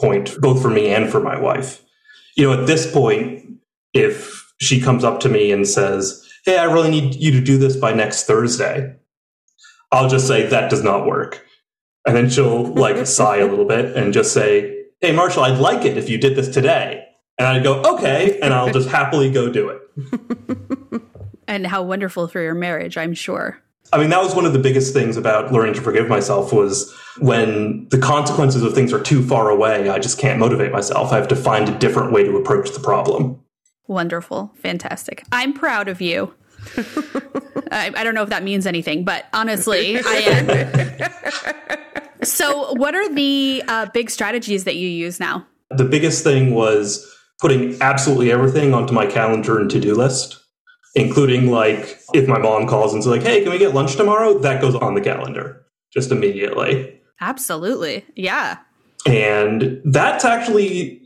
point, 0.00 0.40
both 0.40 0.62
for 0.62 0.70
me 0.70 0.88
and 0.88 1.10
for 1.10 1.20
my 1.20 1.38
wife. 1.38 1.82
You 2.36 2.46
know, 2.46 2.60
at 2.60 2.66
this 2.66 2.90
point, 2.90 3.44
if 3.92 4.52
she 4.58 4.80
comes 4.80 5.04
up 5.04 5.20
to 5.20 5.28
me 5.28 5.52
and 5.52 5.68
says, 5.68 6.22
Hey, 6.44 6.58
I 6.58 6.64
really 6.64 6.90
need 6.90 7.16
you 7.16 7.32
to 7.32 7.40
do 7.40 7.58
this 7.58 7.76
by 7.76 7.92
next 7.92 8.24
Thursday, 8.24 8.94
I'll 9.92 10.08
just 10.08 10.26
say, 10.26 10.46
That 10.46 10.70
does 10.70 10.82
not 10.82 11.06
work. 11.06 11.44
And 12.06 12.16
then 12.16 12.30
she'll 12.30 12.72
like 12.74 13.06
sigh 13.06 13.38
a 13.38 13.46
little 13.46 13.66
bit 13.66 13.94
and 13.96 14.14
just 14.14 14.32
say, 14.32 14.75
Hey, 15.00 15.12
Marshall, 15.12 15.44
I'd 15.44 15.58
like 15.58 15.84
it 15.84 15.98
if 15.98 16.08
you 16.08 16.16
did 16.16 16.36
this 16.36 16.48
today. 16.48 17.06
And 17.38 17.46
I'd 17.46 17.62
go, 17.62 17.82
Okay. 17.82 18.38
And 18.40 18.54
I'll 18.54 18.72
just 18.72 18.88
happily 18.88 19.30
go 19.30 19.50
do 19.50 19.68
it. 19.68 21.02
and 21.48 21.66
how 21.66 21.82
wonderful 21.82 22.28
for 22.28 22.40
your 22.40 22.54
marriage, 22.54 22.96
I'm 22.96 23.12
sure. 23.12 23.60
I 23.92 23.98
mean, 23.98 24.10
that 24.10 24.22
was 24.22 24.34
one 24.34 24.46
of 24.46 24.52
the 24.52 24.58
biggest 24.58 24.92
things 24.92 25.16
about 25.16 25.52
learning 25.52 25.74
to 25.74 25.80
forgive 25.80 26.08
myself 26.08 26.52
was 26.52 26.92
when 27.18 27.88
the 27.90 27.98
consequences 27.98 28.62
of 28.62 28.74
things 28.74 28.92
are 28.92 29.00
too 29.00 29.22
far 29.22 29.50
away, 29.50 29.88
I 29.88 29.98
just 29.98 30.18
can't 30.18 30.38
motivate 30.38 30.72
myself. 30.72 31.12
I 31.12 31.16
have 31.16 31.28
to 31.28 31.36
find 31.36 31.68
a 31.68 31.78
different 31.78 32.12
way 32.12 32.24
to 32.24 32.36
approach 32.36 32.72
the 32.72 32.80
problem. 32.80 33.40
Wonderful. 33.86 34.52
Fantastic. 34.56 35.24
I'm 35.30 35.52
proud 35.52 35.88
of 35.88 36.00
you. 36.00 36.34
I, 37.70 37.92
I, 37.94 38.02
don't 38.02 38.14
know 38.14 38.22
if 38.22 38.30
that 38.30 38.42
means 38.42 38.66
anything, 38.66 39.04
but 39.04 39.26
honestly, 39.32 39.98
I 40.04 40.14
am. 41.92 42.02
So, 42.22 42.72
what 42.74 42.94
are 42.94 43.12
the 43.12 43.62
uh, 43.68 43.86
big 43.92 44.10
strategies 44.10 44.64
that 44.64 44.76
you 44.76 44.88
use 44.88 45.20
now? 45.20 45.46
The 45.70 45.84
biggest 45.84 46.22
thing 46.22 46.54
was 46.54 47.06
putting 47.40 47.80
absolutely 47.82 48.32
everything 48.32 48.72
onto 48.72 48.94
my 48.94 49.06
calendar 49.06 49.58
and 49.58 49.70
to 49.70 49.80
do 49.80 49.94
list 49.94 50.42
including 50.96 51.50
like 51.50 52.00
if 52.14 52.26
my 52.26 52.38
mom 52.38 52.66
calls 52.66 52.92
and 52.92 53.04
says 53.04 53.12
like, 53.12 53.22
"Hey, 53.22 53.42
can 53.42 53.52
we 53.52 53.58
get 53.58 53.74
lunch 53.74 53.94
tomorrow?" 53.94 54.38
That 54.38 54.60
goes 54.60 54.74
on 54.74 54.94
the 54.94 55.00
calendar 55.00 55.64
just 55.92 56.10
immediately. 56.10 57.00
Absolutely, 57.20 58.04
yeah. 58.16 58.58
And 59.06 59.80
that's 59.84 60.24
actually 60.24 61.00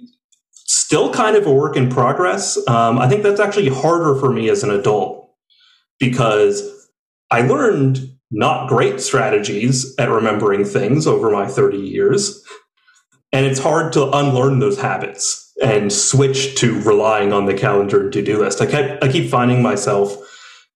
still 0.54 1.12
kind 1.12 1.36
of 1.36 1.46
a 1.46 1.52
work 1.52 1.76
in 1.76 1.90
progress. 1.90 2.56
Um, 2.68 2.98
I 2.98 3.08
think 3.08 3.22
that's 3.22 3.40
actually 3.40 3.68
harder 3.68 4.18
for 4.18 4.32
me 4.32 4.48
as 4.48 4.62
an 4.62 4.70
adult 4.70 5.28
because 5.98 6.88
I 7.30 7.42
learned 7.42 7.98
not 8.30 8.68
great 8.68 9.00
strategies 9.00 9.94
at 9.98 10.08
remembering 10.08 10.64
things 10.64 11.06
over 11.06 11.30
my 11.30 11.46
30 11.46 11.78
years. 11.78 12.44
And 13.32 13.46
it's 13.46 13.60
hard 13.60 13.92
to 13.94 14.10
unlearn 14.10 14.58
those 14.58 14.80
habits 14.80 15.52
and 15.62 15.92
switch 15.92 16.56
to 16.56 16.80
relying 16.82 17.32
on 17.32 17.46
the 17.46 17.54
calendar 17.54 18.02
and 18.02 18.12
to-do 18.12 18.38
list. 18.38 18.60
I 18.60 18.66
kept, 18.66 19.04
I 19.04 19.10
keep 19.10 19.30
finding 19.30 19.62
myself, 19.62 20.16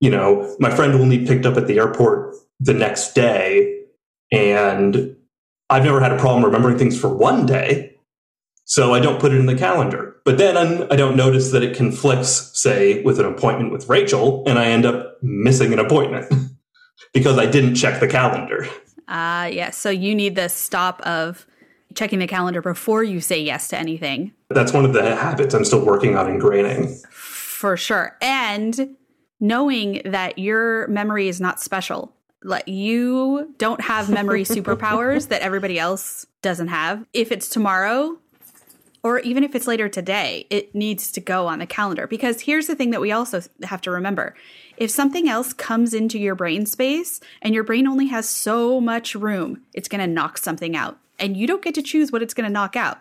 you 0.00 0.10
know, 0.10 0.54
my 0.58 0.70
friend 0.70 0.98
will 0.98 1.06
need 1.06 1.26
picked 1.26 1.46
up 1.46 1.56
at 1.56 1.66
the 1.66 1.78
airport 1.78 2.34
the 2.60 2.74
next 2.74 3.14
day, 3.14 3.82
and 4.30 5.16
I've 5.70 5.84
never 5.84 6.00
had 6.00 6.12
a 6.12 6.18
problem 6.18 6.44
remembering 6.44 6.78
things 6.78 6.98
for 6.98 7.08
one 7.08 7.46
day, 7.46 7.96
so 8.64 8.92
I 8.94 9.00
don't 9.00 9.20
put 9.20 9.32
it 9.32 9.38
in 9.38 9.46
the 9.46 9.56
calendar. 9.56 10.16
But 10.24 10.38
then 10.38 10.56
I'm, 10.56 10.82
I 10.90 10.96
do 10.96 11.06
not 11.06 11.16
notice 11.16 11.50
that 11.52 11.62
it 11.62 11.76
conflicts, 11.76 12.50
say, 12.54 13.02
with 13.02 13.18
an 13.18 13.26
appointment 13.26 13.72
with 13.72 13.88
Rachel, 13.88 14.44
and 14.46 14.58
I 14.58 14.66
end 14.66 14.84
up 14.84 15.22
missing 15.22 15.72
an 15.72 15.78
appointment 15.78 16.32
because 17.12 17.38
I 17.38 17.46
didn't 17.46 17.74
check 17.74 18.00
the 18.00 18.08
calendar. 18.08 18.68
Ah, 19.08 19.42
uh, 19.42 19.44
yes. 19.46 19.54
Yeah. 19.54 19.70
So 19.70 19.90
you 19.90 20.14
need 20.14 20.34
the 20.34 20.48
stop 20.48 21.00
of 21.02 21.46
checking 21.94 22.18
the 22.18 22.26
calendar 22.26 22.60
before 22.60 23.02
you 23.02 23.20
say 23.20 23.40
yes 23.40 23.68
to 23.68 23.78
anything. 23.78 24.32
That's 24.50 24.72
one 24.72 24.84
of 24.84 24.92
the 24.92 25.14
habits 25.14 25.54
I'm 25.54 25.64
still 25.64 25.84
working 25.84 26.16
on 26.16 26.26
ingraining. 26.26 27.04
For 27.06 27.76
sure. 27.76 28.16
And 28.20 28.96
knowing 29.40 30.02
that 30.04 30.38
your 30.38 30.88
memory 30.88 31.28
is 31.28 31.40
not 31.40 31.60
special. 31.60 32.12
Like 32.42 32.68
you 32.68 33.54
don't 33.58 33.80
have 33.80 34.10
memory 34.10 34.44
superpowers 34.44 35.28
that 35.28 35.42
everybody 35.42 35.78
else 35.78 36.26
doesn't 36.42 36.68
have. 36.68 37.06
If 37.12 37.32
it's 37.32 37.48
tomorrow, 37.48 38.18
or 39.04 39.18
even 39.20 39.44
if 39.44 39.54
it's 39.54 39.66
later 39.66 39.86
today, 39.88 40.46
it 40.48 40.74
needs 40.74 41.12
to 41.12 41.20
go 41.20 41.46
on 41.46 41.58
the 41.58 41.66
calendar. 41.66 42.06
Because 42.06 42.40
here's 42.40 42.66
the 42.66 42.74
thing 42.74 42.90
that 42.90 43.02
we 43.02 43.12
also 43.12 43.42
have 43.62 43.82
to 43.82 43.90
remember 43.90 44.34
if 44.78 44.90
something 44.90 45.28
else 45.28 45.52
comes 45.52 45.94
into 45.94 46.18
your 46.18 46.34
brain 46.34 46.66
space 46.66 47.20
and 47.42 47.54
your 47.54 47.62
brain 47.62 47.86
only 47.86 48.06
has 48.06 48.28
so 48.28 48.80
much 48.80 49.14
room, 49.14 49.62
it's 49.72 49.88
going 49.88 50.00
to 50.00 50.06
knock 50.06 50.38
something 50.38 50.74
out 50.74 50.98
and 51.18 51.36
you 51.36 51.46
don't 51.46 51.62
get 51.62 51.74
to 51.74 51.82
choose 51.82 52.10
what 52.10 52.22
it's 52.22 52.34
going 52.34 52.46
to 52.46 52.52
knock 52.52 52.74
out. 52.74 52.98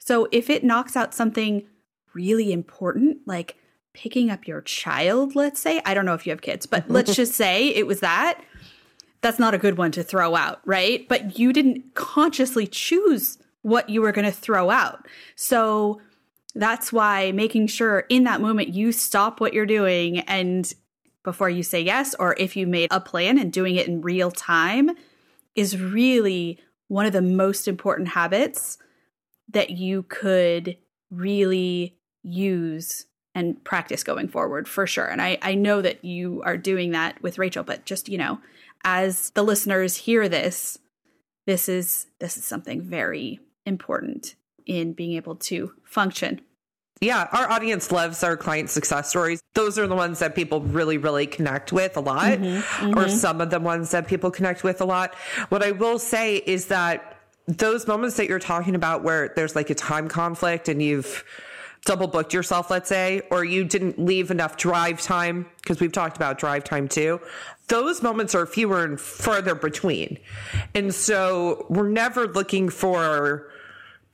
So 0.00 0.28
if 0.32 0.50
it 0.50 0.64
knocks 0.64 0.96
out 0.96 1.14
something 1.14 1.64
really 2.12 2.52
important, 2.52 3.18
like 3.24 3.56
picking 3.94 4.30
up 4.30 4.46
your 4.46 4.60
child, 4.60 5.34
let's 5.34 5.60
say, 5.60 5.80
I 5.86 5.94
don't 5.94 6.04
know 6.04 6.14
if 6.14 6.26
you 6.26 6.30
have 6.30 6.42
kids, 6.42 6.66
but 6.66 6.90
let's 6.90 7.14
just 7.16 7.32
say 7.32 7.68
it 7.68 7.86
was 7.86 8.00
that, 8.00 8.42
that's 9.22 9.38
not 9.38 9.54
a 9.54 9.58
good 9.58 9.78
one 9.78 9.92
to 9.92 10.02
throw 10.02 10.34
out, 10.34 10.60
right? 10.66 11.08
But 11.08 11.38
you 11.38 11.52
didn't 11.52 11.94
consciously 11.94 12.66
choose 12.66 13.38
what 13.64 13.88
you 13.88 14.02
were 14.02 14.12
going 14.12 14.26
to 14.26 14.30
throw 14.30 14.68
out. 14.68 15.08
So 15.36 15.98
that's 16.54 16.92
why 16.92 17.32
making 17.32 17.66
sure 17.66 18.00
in 18.10 18.24
that 18.24 18.42
moment 18.42 18.68
you 18.68 18.92
stop 18.92 19.40
what 19.40 19.54
you're 19.54 19.64
doing 19.64 20.20
and 20.20 20.70
before 21.24 21.48
you 21.48 21.62
say 21.62 21.80
yes, 21.80 22.14
or 22.18 22.36
if 22.38 22.56
you 22.56 22.66
made 22.66 22.88
a 22.90 23.00
plan 23.00 23.38
and 23.38 23.50
doing 23.50 23.76
it 23.76 23.88
in 23.88 24.02
real 24.02 24.30
time 24.30 24.90
is 25.54 25.80
really 25.80 26.60
one 26.88 27.06
of 27.06 27.14
the 27.14 27.22
most 27.22 27.66
important 27.66 28.08
habits 28.08 28.76
that 29.48 29.70
you 29.70 30.02
could 30.02 30.76
really 31.10 31.96
use 32.22 33.06
and 33.34 33.64
practice 33.64 34.04
going 34.04 34.28
forward 34.28 34.68
for 34.68 34.86
sure. 34.86 35.06
And 35.06 35.22
I, 35.22 35.38
I 35.40 35.54
know 35.54 35.80
that 35.80 36.04
you 36.04 36.42
are 36.44 36.58
doing 36.58 36.90
that 36.90 37.22
with 37.22 37.38
Rachel, 37.38 37.64
but 37.64 37.86
just, 37.86 38.10
you 38.10 38.18
know, 38.18 38.40
as 38.84 39.30
the 39.30 39.42
listeners 39.42 39.96
hear 39.96 40.28
this, 40.28 40.78
this 41.46 41.66
is 41.66 42.06
this 42.20 42.36
is 42.36 42.44
something 42.44 42.82
very 42.82 43.40
important 43.66 44.34
in 44.66 44.92
being 44.92 45.16
able 45.16 45.36
to 45.36 45.72
function. 45.84 46.40
Yeah, 47.00 47.28
our 47.32 47.50
audience 47.50 47.90
loves 47.90 48.22
our 48.22 48.36
client 48.36 48.70
success 48.70 49.10
stories. 49.10 49.42
Those 49.54 49.78
are 49.78 49.86
the 49.86 49.96
ones 49.96 50.20
that 50.20 50.34
people 50.34 50.60
really, 50.60 50.96
really 50.96 51.26
connect 51.26 51.72
with 51.72 51.96
a 51.96 52.00
lot, 52.00 52.38
mm-hmm, 52.38 52.86
mm-hmm. 52.86 52.98
or 52.98 53.08
some 53.08 53.40
of 53.40 53.50
the 53.50 53.60
ones 53.60 53.90
that 53.90 54.06
people 54.06 54.30
connect 54.30 54.64
with 54.64 54.80
a 54.80 54.84
lot. 54.84 55.14
What 55.48 55.62
I 55.62 55.72
will 55.72 55.98
say 55.98 56.36
is 56.36 56.66
that 56.68 57.18
those 57.46 57.86
moments 57.86 58.16
that 58.16 58.26
you're 58.26 58.38
talking 58.38 58.74
about 58.74 59.02
where 59.02 59.32
there's 59.36 59.54
like 59.54 59.70
a 59.70 59.74
time 59.74 60.08
conflict 60.08 60.68
and 60.68 60.80
you've 60.80 61.24
double 61.84 62.06
booked 62.06 62.32
yourself, 62.32 62.70
let's 62.70 62.88
say, 62.88 63.20
or 63.30 63.44
you 63.44 63.64
didn't 63.64 63.98
leave 63.98 64.30
enough 64.30 64.56
drive 64.56 65.02
time, 65.02 65.46
because 65.56 65.80
we've 65.80 65.92
talked 65.92 66.16
about 66.16 66.38
drive 66.38 66.64
time 66.64 66.88
too. 66.88 67.20
Those 67.68 68.02
moments 68.02 68.34
are 68.34 68.46
fewer 68.46 68.84
and 68.84 68.98
further 68.98 69.54
between. 69.54 70.18
And 70.74 70.94
so 70.94 71.66
we're 71.68 71.88
never 71.88 72.26
looking 72.26 72.70
for 72.70 73.50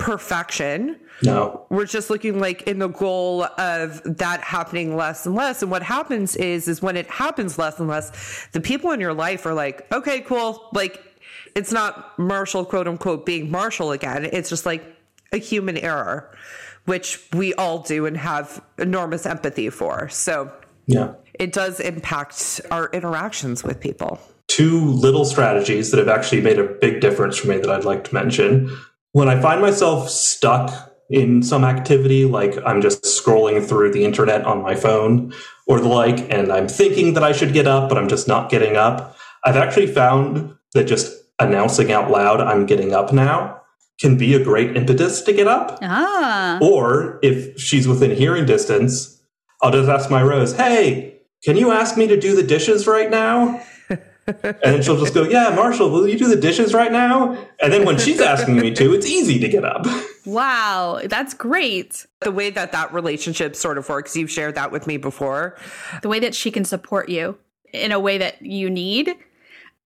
perfection. 0.00 0.98
No. 1.22 1.66
We're 1.68 1.86
just 1.86 2.08
looking 2.08 2.40
like 2.40 2.62
in 2.62 2.78
the 2.78 2.88
goal 2.88 3.44
of 3.44 4.02
that 4.18 4.40
happening 4.40 4.96
less 4.96 5.26
and 5.26 5.34
less. 5.34 5.62
And 5.62 5.70
what 5.70 5.82
happens 5.82 6.34
is, 6.36 6.66
is 6.66 6.80
when 6.80 6.96
it 6.96 7.06
happens 7.06 7.58
less 7.58 7.78
and 7.78 7.88
less, 7.88 8.48
the 8.52 8.60
people 8.60 8.90
in 8.92 9.00
your 9.00 9.12
life 9.12 9.44
are 9.44 9.52
like, 9.52 9.86
okay, 9.92 10.22
cool. 10.22 10.70
Like 10.72 11.04
it's 11.54 11.70
not 11.70 12.18
Marshall, 12.18 12.64
quote 12.64 12.88
unquote, 12.88 13.26
being 13.26 13.50
Marshall 13.50 13.92
again. 13.92 14.24
It's 14.32 14.48
just 14.48 14.64
like 14.64 14.82
a 15.32 15.36
human 15.36 15.76
error 15.76 16.34
which 16.86 17.20
we 17.34 17.52
all 17.54 17.80
do 17.80 18.06
and 18.06 18.16
have 18.16 18.62
enormous 18.78 19.26
empathy 19.26 19.68
for. 19.68 20.08
So, 20.08 20.50
yeah, 20.86 21.12
it 21.38 21.52
does 21.52 21.78
impact 21.78 22.60
our 22.70 22.88
interactions 22.92 23.62
with 23.62 23.80
people. 23.80 24.18
Two 24.48 24.80
little 24.80 25.24
strategies 25.24 25.90
that 25.90 25.98
have 25.98 26.08
actually 26.08 26.40
made 26.40 26.58
a 26.58 26.64
big 26.64 27.00
difference 27.00 27.36
for 27.36 27.48
me 27.48 27.58
that 27.58 27.70
I'd 27.70 27.84
like 27.84 28.04
to 28.04 28.14
mention. 28.14 28.76
When 29.12 29.28
I 29.28 29.40
find 29.40 29.60
myself 29.60 30.08
stuck 30.08 30.92
in 31.10 31.42
some 31.42 31.64
activity, 31.64 32.24
like 32.24 32.56
I'm 32.64 32.80
just 32.80 33.02
scrolling 33.02 33.66
through 33.66 33.92
the 33.92 34.04
internet 34.04 34.44
on 34.44 34.62
my 34.62 34.76
phone 34.76 35.32
or 35.66 35.80
the 35.80 35.88
like, 35.88 36.32
and 36.32 36.52
I'm 36.52 36.68
thinking 36.68 37.14
that 37.14 37.24
I 37.24 37.32
should 37.32 37.52
get 37.52 37.66
up, 37.66 37.88
but 37.88 37.98
I'm 37.98 38.08
just 38.08 38.28
not 38.28 38.50
getting 38.50 38.76
up, 38.76 39.16
I've 39.44 39.56
actually 39.56 39.88
found 39.88 40.54
that 40.74 40.84
just 40.84 41.12
announcing 41.40 41.90
out 41.90 42.10
loud, 42.10 42.40
I'm 42.40 42.66
getting 42.66 42.92
up 42.94 43.12
now, 43.12 43.60
can 44.00 44.16
be 44.16 44.34
a 44.34 44.44
great 44.44 44.76
impetus 44.76 45.22
to 45.22 45.32
get 45.32 45.48
up. 45.48 45.78
Ah. 45.82 46.58
Or 46.62 47.18
if 47.22 47.58
she's 47.58 47.88
within 47.88 48.12
hearing 48.12 48.46
distance, 48.46 49.20
I'll 49.62 49.72
just 49.72 49.88
ask 49.88 50.10
my 50.10 50.22
Rose, 50.22 50.56
hey, 50.56 51.18
can 51.42 51.56
you 51.56 51.72
ask 51.72 51.96
me 51.96 52.06
to 52.06 52.20
do 52.20 52.36
the 52.36 52.42
dishes 52.42 52.86
right 52.86 53.10
now? 53.10 53.60
And 54.42 54.56
then 54.62 54.82
she'll 54.82 54.98
just 54.98 55.14
go, 55.14 55.22
yeah, 55.22 55.50
Marshall, 55.50 55.90
will 55.90 56.06
you 56.08 56.18
do 56.18 56.28
the 56.28 56.40
dishes 56.40 56.72
right 56.74 56.92
now? 56.92 57.36
And 57.60 57.72
then 57.72 57.84
when 57.84 57.98
she's 57.98 58.20
asking 58.32 58.56
me 58.56 58.72
to, 58.74 58.94
it's 58.94 59.06
easy 59.06 59.38
to 59.38 59.48
get 59.48 59.64
up. 59.64 59.86
Wow, 60.26 61.00
that's 61.04 61.34
great. 61.34 62.06
The 62.20 62.32
way 62.32 62.50
that 62.50 62.72
that 62.72 62.92
relationship 62.92 63.56
sort 63.56 63.78
of 63.78 63.88
works, 63.88 64.16
you've 64.16 64.30
shared 64.30 64.54
that 64.54 64.70
with 64.70 64.86
me 64.86 64.96
before. 64.96 65.56
The 66.02 66.08
way 66.08 66.20
that 66.20 66.34
she 66.34 66.50
can 66.50 66.64
support 66.64 67.08
you 67.08 67.38
in 67.72 67.92
a 67.92 68.00
way 68.00 68.18
that 68.18 68.42
you 68.42 68.68
need 68.68 69.14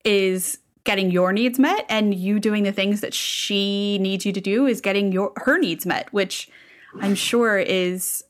is 0.05 0.59
getting 0.85 1.11
your 1.11 1.33
needs 1.33 1.59
met 1.59 1.87
and 1.89 2.15
you 2.15 2.39
doing 2.39 2.63
the 2.63 2.73
things 2.73 3.01
that 3.01 3.15
she 3.15 3.99
needs 3.99 4.25
you 4.25 4.33
to 4.33 4.41
do 4.41 4.67
is 4.67 4.81
getting 4.81 5.13
your 5.13 5.33
her 5.37 5.59
needs 5.59 5.87
met 5.87 6.13
which 6.13 6.49
i'm 7.01 7.15
sure 7.15 7.59
is 7.59 8.23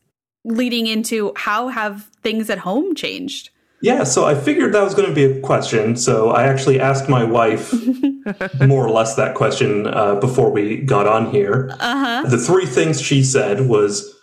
leading 0.44 0.87
into 0.87 1.33
how 1.37 1.68
have 1.68 2.05
things 2.22 2.48
at 2.48 2.59
home 2.59 2.94
changed 2.94 3.50
yeah 3.80 4.04
so 4.04 4.24
i 4.24 4.34
figured 4.34 4.72
that 4.72 4.82
was 4.82 4.94
going 4.94 5.08
to 5.08 5.14
be 5.14 5.24
a 5.24 5.40
question 5.40 5.96
so 5.96 6.30
i 6.30 6.44
actually 6.44 6.80
asked 6.80 7.08
my 7.08 7.24
wife 7.24 7.72
more 8.66 8.87
or 8.87 8.90
less 8.90 9.16
that 9.16 9.34
question 9.34 9.87
uh, 9.87 10.14
before 10.16 10.50
we 10.50 10.78
got 10.78 11.06
on 11.06 11.30
here 11.30 11.70
uh-huh. 11.80 12.28
the 12.28 12.38
three 12.38 12.66
things 12.66 13.00
she 13.00 13.22
said 13.22 13.68
was 13.68 14.14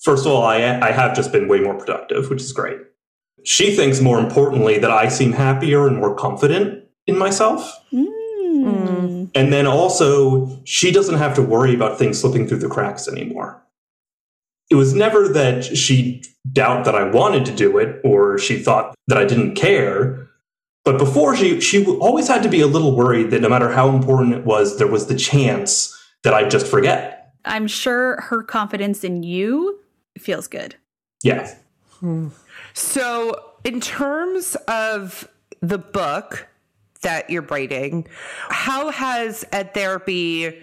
first 0.00 0.26
of 0.26 0.32
all 0.32 0.42
I, 0.42 0.58
I 0.80 0.92
have 0.92 1.14
just 1.14 1.32
been 1.32 1.48
way 1.48 1.60
more 1.60 1.74
productive 1.74 2.30
which 2.30 2.42
is 2.42 2.52
great 2.52 2.78
she 3.44 3.76
thinks 3.76 4.00
more 4.00 4.18
importantly 4.18 4.78
that 4.78 4.90
i 4.90 5.08
seem 5.08 5.32
happier 5.32 5.86
and 5.86 5.96
more 5.96 6.14
confident 6.14 6.86
in 7.06 7.16
myself. 7.16 7.72
Mm. 7.92 9.30
And 9.34 9.52
then 9.52 9.66
also, 9.66 10.60
she 10.64 10.90
doesn't 10.90 11.16
have 11.16 11.34
to 11.34 11.42
worry 11.42 11.74
about 11.74 11.98
things 11.98 12.20
slipping 12.20 12.46
through 12.48 12.58
the 12.58 12.68
cracks 12.68 13.08
anymore. 13.08 13.62
It 14.70 14.74
was 14.74 14.94
never 14.94 15.28
that 15.28 15.64
she 15.64 16.22
doubt 16.52 16.84
that 16.84 16.94
I 16.94 17.04
wanted 17.04 17.44
to 17.46 17.54
do 17.54 17.78
it 17.78 18.00
or 18.04 18.38
she 18.38 18.58
thought 18.58 18.94
that 19.08 19.18
I 19.18 19.24
didn't 19.24 19.54
care. 19.54 20.28
But 20.84 20.98
before 20.98 21.36
she 21.36 21.60
she 21.60 21.84
always 21.84 22.28
had 22.28 22.42
to 22.42 22.48
be 22.48 22.60
a 22.60 22.66
little 22.66 22.96
worried 22.96 23.30
that 23.30 23.42
no 23.42 23.48
matter 23.48 23.72
how 23.72 23.88
important 23.94 24.34
it 24.34 24.44
was, 24.44 24.78
there 24.78 24.86
was 24.86 25.06
the 25.06 25.16
chance 25.16 25.92
that 26.22 26.34
I'd 26.34 26.50
just 26.50 26.66
forget. 26.66 27.34
I'm 27.44 27.66
sure 27.66 28.20
her 28.22 28.42
confidence 28.42 29.04
in 29.04 29.22
you 29.22 29.80
feels 30.18 30.48
good. 30.48 30.76
Yeah. 31.22 31.54
Hmm. 32.00 32.28
So, 32.74 33.52
in 33.64 33.80
terms 33.80 34.56
of 34.68 35.28
the 35.60 35.78
book, 35.78 36.48
that 37.06 37.30
you're 37.30 37.42
writing. 37.42 38.06
How 38.48 38.90
has 38.90 39.44
ed 39.52 39.74
therapy 39.74 40.60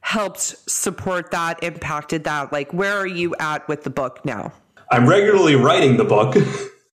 helped 0.00 0.40
support 0.70 1.30
that, 1.30 1.62
impacted 1.62 2.24
that? 2.24 2.52
Like, 2.52 2.72
where 2.72 2.96
are 2.96 3.06
you 3.06 3.34
at 3.38 3.66
with 3.68 3.84
the 3.84 3.90
book 3.90 4.24
now? 4.24 4.52
I'm 4.90 5.08
regularly 5.08 5.54
writing 5.54 5.96
the 5.96 6.04
book 6.04 6.36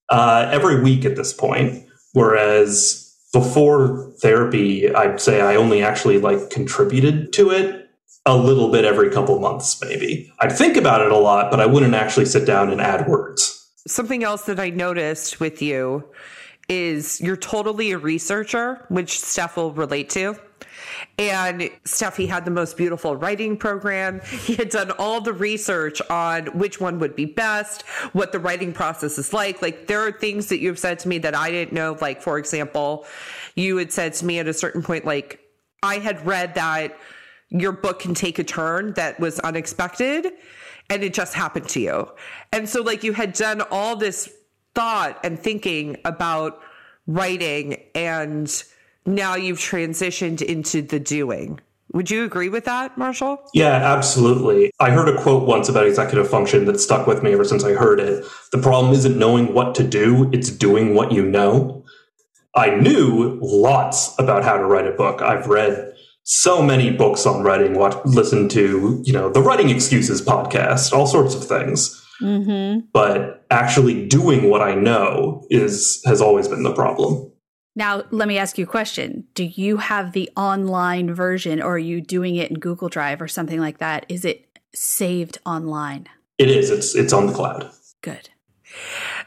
uh, 0.10 0.50
every 0.52 0.82
week 0.82 1.06
at 1.06 1.16
this 1.16 1.34
point, 1.34 1.86
whereas 2.14 3.02
before 3.32 4.12
therapy, 4.20 4.94
I'd 4.94 5.20
say 5.20 5.42
I 5.42 5.56
only 5.56 5.84
actually 5.84 6.20
like 6.20 6.50
contributed 6.50 7.34
to 7.34 7.52
it 7.52 7.90
a 8.26 8.36
little 8.36 8.72
bit 8.72 8.86
every 8.86 9.10
couple 9.12 9.40
months, 9.40 9.80
maybe. 9.82 10.32
I'd 10.40 10.52
think 10.52 10.78
about 10.78 11.02
it 11.02 11.12
a 11.12 11.18
lot, 11.18 11.52
but 11.52 11.60
I 11.60 11.66
wouldn't 11.66 11.94
actually 11.94 12.26
sit 12.26 12.46
down 12.46 12.72
and 12.72 12.82
add 12.82 13.08
words. 13.08 13.70
Something 13.88 14.24
else 14.24 14.44
that 14.44 14.60
I 14.60 14.70
noticed 14.72 15.40
with 15.40 15.62
you 15.62 16.04
is 16.68 17.22
you're 17.22 17.38
totally 17.38 17.92
a 17.92 17.98
researcher, 17.98 18.84
which 18.90 19.20
Steph 19.20 19.58
will 19.58 19.72
relate 19.74 20.10
to. 20.12 20.36
And 21.18 21.62
Steffi 21.86 22.28
had 22.28 22.46
the 22.46 22.52
most 22.52 22.78
beautiful 22.78 23.16
writing 23.16 23.58
program. 23.58 24.22
He 24.22 24.56
had 24.56 24.70
done 24.70 24.92
all 24.92 25.22
the 25.22 25.34
research 25.34 26.02
on 26.10 26.48
which 26.58 26.80
one 26.80 27.00
would 27.00 27.16
be 27.16 27.26
best, 27.26 27.84
what 28.14 28.32
the 28.32 28.40
writing 28.40 28.74
process 28.74 29.18
is 29.18 29.34
like. 29.34 29.62
Like 29.62 29.88
there 29.88 30.02
are 30.02 30.12
things 30.12 30.48
that 30.48 30.60
you've 30.60 30.80
said 30.80 31.00
to 31.00 31.08
me 31.08 31.18
that 31.20 31.36
I 31.36 31.52
didn't 31.52 31.74
know. 31.74 31.98
Like, 32.00 32.22
for 32.22 32.38
example, 32.38 33.06
you 33.56 33.78
had 33.78 33.92
said 33.92 34.14
to 34.16 34.26
me 34.26 34.40
at 34.40 34.48
a 34.48 34.54
certain 34.54 34.84
point, 34.84 35.06
like, 35.06 35.40
I 35.84 36.00
had 36.00 36.26
read 36.26 36.56
that 36.56 36.98
your 37.50 37.72
book 37.72 38.00
can 38.00 38.14
take 38.14 38.40
a 38.40 38.44
turn 38.44 38.94
that 38.94 39.20
was 39.20 39.40
unexpected 39.40 40.34
and 40.90 41.04
it 41.04 41.14
just 41.14 41.34
happened 41.34 41.70
to 41.70 41.80
you. 41.80 42.12
And 42.52 42.68
so 42.68 42.82
like 42.82 43.04
you 43.04 43.14
had 43.14 43.34
done 43.34 43.62
all 43.72 43.96
this 43.96 44.32
thought 44.74 45.20
and 45.24 45.40
thinking 45.40 45.98
about 46.06 46.60
writing 47.08 47.84
and 47.94 48.64
now 49.06 49.36
you've 49.36 49.60
transitioned 49.60 50.42
into 50.42 50.82
the 50.82 51.00
doing. 51.00 51.60
Would 51.94 52.12
you 52.12 52.26
agree 52.26 52.50
with 52.50 52.66
that, 52.66 52.98
Marshall? 52.98 53.38
Yeah, 53.54 53.72
absolutely. 53.72 54.72
I 54.80 54.90
heard 54.90 55.08
a 55.08 55.22
quote 55.22 55.48
once 55.48 55.70
about 55.70 55.88
executive 55.88 56.30
function 56.30 56.66
that 56.66 56.80
stuck 56.80 57.08
with 57.08 57.24
me 57.24 57.32
ever 57.32 57.46
since 57.46 57.64
I 57.64 57.72
heard 57.72 58.00
it. 58.00 58.26
The 58.52 58.58
problem 58.58 58.92
isn't 58.94 59.18
knowing 59.18 59.54
what 59.54 59.76
to 59.76 59.84
do, 59.88 60.30
it's 60.34 60.50
doing 60.50 60.94
what 60.94 61.12
you 61.12 61.24
know. 61.24 61.86
I 62.56 62.76
knew 62.76 63.38
lots 63.42 64.18
about 64.20 64.44
how 64.44 64.58
to 64.58 64.66
write 64.66 64.88
a 64.88 64.92
book. 64.92 65.22
I've 65.22 65.48
read 65.48 65.94
so 66.24 66.62
many 66.62 66.90
books 66.90 67.26
on 67.26 67.44
writing, 67.44 67.76
what 67.76 68.06
listened 68.06 68.50
to, 68.52 69.02
you 69.06 69.14
know, 69.14 69.30
the 69.30 69.42
Writing 69.42 69.70
Excuses 69.70 70.22
podcast, 70.22 70.92
all 70.92 71.06
sorts 71.06 71.36
of 71.36 71.46
things. 71.46 72.02
Mm-hmm. 72.22 72.88
But 72.94 73.46
actually 73.52 74.08
doing 74.08 74.50
what 74.50 74.62
I 74.62 74.74
know 74.74 75.46
is 75.50 76.02
has 76.06 76.22
always 76.22 76.48
been 76.48 76.64
the 76.64 76.74
problem. 76.74 77.32
Now, 77.76 78.04
let 78.12 78.28
me 78.28 78.38
ask 78.38 78.58
you 78.58 78.64
a 78.64 78.68
question. 78.68 79.26
Do 79.34 79.44
you 79.44 79.78
have 79.78 80.14
the 80.14 80.30
online 80.38 81.14
version 81.14 81.62
or 81.62 81.74
are 81.74 81.78
you 81.78 82.00
doing 82.00 82.36
it 82.38 82.50
in 82.50 82.60
Google 82.60 82.88
Drive 82.88 83.22
or 83.22 83.28
something 83.28 83.60
like 83.60 83.80
that? 83.80 84.06
Is 84.08 84.24
it 84.24 84.60
saved 84.74 85.40
online? 85.46 86.08
It 86.38 86.50
is. 86.50 86.70
It's 86.70 86.96
it's 86.96 87.14
on 87.14 87.28
the 87.28 87.34
cloud. 87.34 87.70
Good. 88.02 88.30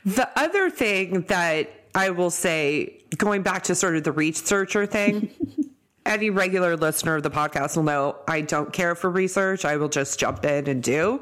The 0.04 0.28
other 0.38 0.70
thing 0.70 1.22
that 1.22 1.70
I 1.94 2.10
will 2.10 2.30
say, 2.30 3.02
going 3.16 3.42
back 3.42 3.64
to 3.64 3.74
sort 3.74 3.96
of 3.96 4.04
the 4.04 4.12
researcher 4.12 4.86
thing, 4.86 5.30
any 6.06 6.30
regular 6.30 6.76
listener 6.76 7.16
of 7.16 7.22
the 7.22 7.30
podcast 7.30 7.76
will 7.76 7.82
know 7.82 8.16
I 8.26 8.40
don't 8.40 8.72
care 8.72 8.94
for 8.94 9.10
research. 9.10 9.64
I 9.64 9.76
will 9.76 9.88
just 9.88 10.18
jump 10.18 10.44
in 10.44 10.68
and 10.68 10.82
do. 10.82 11.20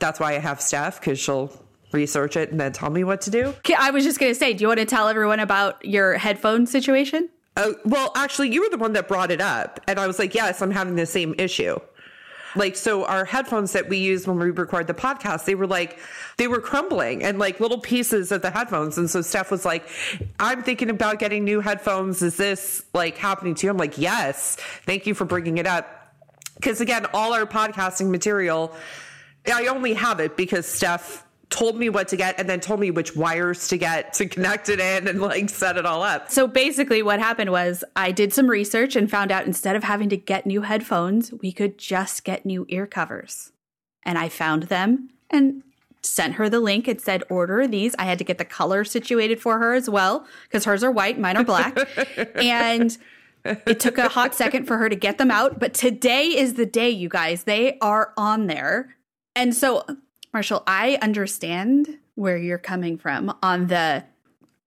That's 0.00 0.20
why 0.20 0.34
I 0.34 0.38
have 0.38 0.60
Steph 0.60 1.00
because 1.00 1.18
she'll 1.18 1.52
research 1.94 2.36
it 2.36 2.50
and 2.50 2.60
then 2.60 2.72
tell 2.72 2.90
me 2.90 3.04
what 3.04 3.22
to 3.22 3.30
do. 3.30 3.54
I 3.78 3.90
was 3.90 4.04
just 4.04 4.18
going 4.18 4.30
to 4.30 4.38
say, 4.38 4.52
do 4.52 4.62
you 4.62 4.68
want 4.68 4.80
to 4.80 4.86
tell 4.86 5.08
everyone 5.08 5.40
about 5.40 5.82
your 5.84 6.18
headphone 6.18 6.66
situation? 6.66 7.30
Oh, 7.56 7.76
well, 7.84 8.12
actually, 8.16 8.52
you 8.52 8.62
were 8.62 8.68
the 8.68 8.78
one 8.78 8.92
that 8.94 9.08
brought 9.08 9.30
it 9.30 9.40
up. 9.40 9.80
And 9.86 9.98
I 9.98 10.06
was 10.06 10.18
like, 10.18 10.34
yes, 10.34 10.60
I'm 10.60 10.72
having 10.72 10.96
the 10.96 11.06
same 11.06 11.34
issue. 11.38 11.78
Like, 12.56 12.76
so 12.76 13.04
our 13.04 13.24
headphones 13.24 13.72
that 13.72 13.88
we 13.88 13.98
use 13.98 14.26
when 14.26 14.38
we 14.38 14.50
record 14.50 14.86
the 14.86 14.94
podcast, 14.94 15.44
they 15.44 15.54
were 15.54 15.66
like, 15.66 15.98
they 16.36 16.46
were 16.46 16.60
crumbling 16.60 17.24
and 17.24 17.38
like 17.38 17.58
little 17.58 17.80
pieces 17.80 18.30
of 18.30 18.42
the 18.42 18.50
headphones. 18.50 18.96
And 18.96 19.10
so 19.10 19.22
Steph 19.22 19.50
was 19.50 19.64
like, 19.64 19.88
I'm 20.38 20.62
thinking 20.62 20.90
about 20.90 21.18
getting 21.18 21.44
new 21.44 21.60
headphones. 21.60 22.22
Is 22.22 22.36
this 22.36 22.84
like 22.92 23.16
happening 23.16 23.54
to 23.56 23.66
you? 23.66 23.70
I'm 23.70 23.76
like, 23.76 23.98
yes. 23.98 24.56
Thank 24.84 25.06
you 25.06 25.14
for 25.14 25.24
bringing 25.24 25.58
it 25.58 25.66
up. 25.66 26.14
Because 26.54 26.80
again, 26.80 27.06
all 27.12 27.34
our 27.34 27.46
podcasting 27.46 28.10
material, 28.10 28.74
I 29.52 29.66
only 29.66 29.94
have 29.94 30.20
it 30.20 30.36
because 30.36 30.66
Steph 30.66 31.23
told 31.54 31.76
me 31.76 31.88
what 31.88 32.08
to 32.08 32.16
get 32.16 32.38
and 32.40 32.50
then 32.50 32.58
told 32.58 32.80
me 32.80 32.90
which 32.90 33.14
wires 33.14 33.68
to 33.68 33.78
get 33.78 34.12
to 34.12 34.26
connect 34.26 34.68
it 34.68 34.80
in 34.80 35.06
and 35.06 35.20
like 35.20 35.48
set 35.48 35.76
it 35.76 35.86
all 35.86 36.02
up. 36.02 36.28
So 36.28 36.48
basically, 36.48 37.00
what 37.00 37.20
happened 37.20 37.50
was 37.50 37.84
I 37.94 38.10
did 38.10 38.32
some 38.32 38.48
research 38.48 38.96
and 38.96 39.08
found 39.08 39.30
out 39.30 39.46
instead 39.46 39.76
of 39.76 39.84
having 39.84 40.08
to 40.08 40.16
get 40.16 40.46
new 40.46 40.62
headphones, 40.62 41.32
we 41.32 41.52
could 41.52 41.78
just 41.78 42.24
get 42.24 42.44
new 42.44 42.66
ear 42.68 42.88
covers. 42.88 43.52
And 44.02 44.18
I 44.18 44.28
found 44.28 44.64
them 44.64 45.10
and 45.30 45.62
sent 46.02 46.34
her 46.34 46.48
the 46.48 46.58
link. 46.58 46.88
It 46.88 47.00
said 47.00 47.22
order 47.30 47.68
these. 47.68 47.94
I 48.00 48.02
had 48.02 48.18
to 48.18 48.24
get 48.24 48.38
the 48.38 48.44
color 48.44 48.82
situated 48.82 49.40
for 49.40 49.60
her 49.60 49.74
as 49.74 49.88
well 49.88 50.26
because 50.42 50.64
hers 50.64 50.82
are 50.82 50.90
white, 50.90 51.20
mine 51.20 51.36
are 51.36 51.44
black. 51.44 51.78
and 52.34 52.98
it 53.44 53.78
took 53.78 53.96
a 53.96 54.08
hot 54.08 54.34
second 54.34 54.66
for 54.66 54.78
her 54.78 54.88
to 54.88 54.96
get 54.96 55.18
them 55.18 55.30
out, 55.30 55.60
but 55.60 55.72
today 55.72 56.36
is 56.36 56.54
the 56.54 56.66
day, 56.66 56.90
you 56.90 57.08
guys. 57.08 57.44
They 57.44 57.78
are 57.78 58.12
on 58.16 58.48
there. 58.48 58.96
And 59.36 59.54
so 59.54 59.84
Marshall, 60.34 60.64
I 60.66 60.98
understand 61.00 61.98
where 62.16 62.36
you're 62.36 62.58
coming 62.58 62.98
from 62.98 63.36
on 63.40 63.68
the 63.68 64.04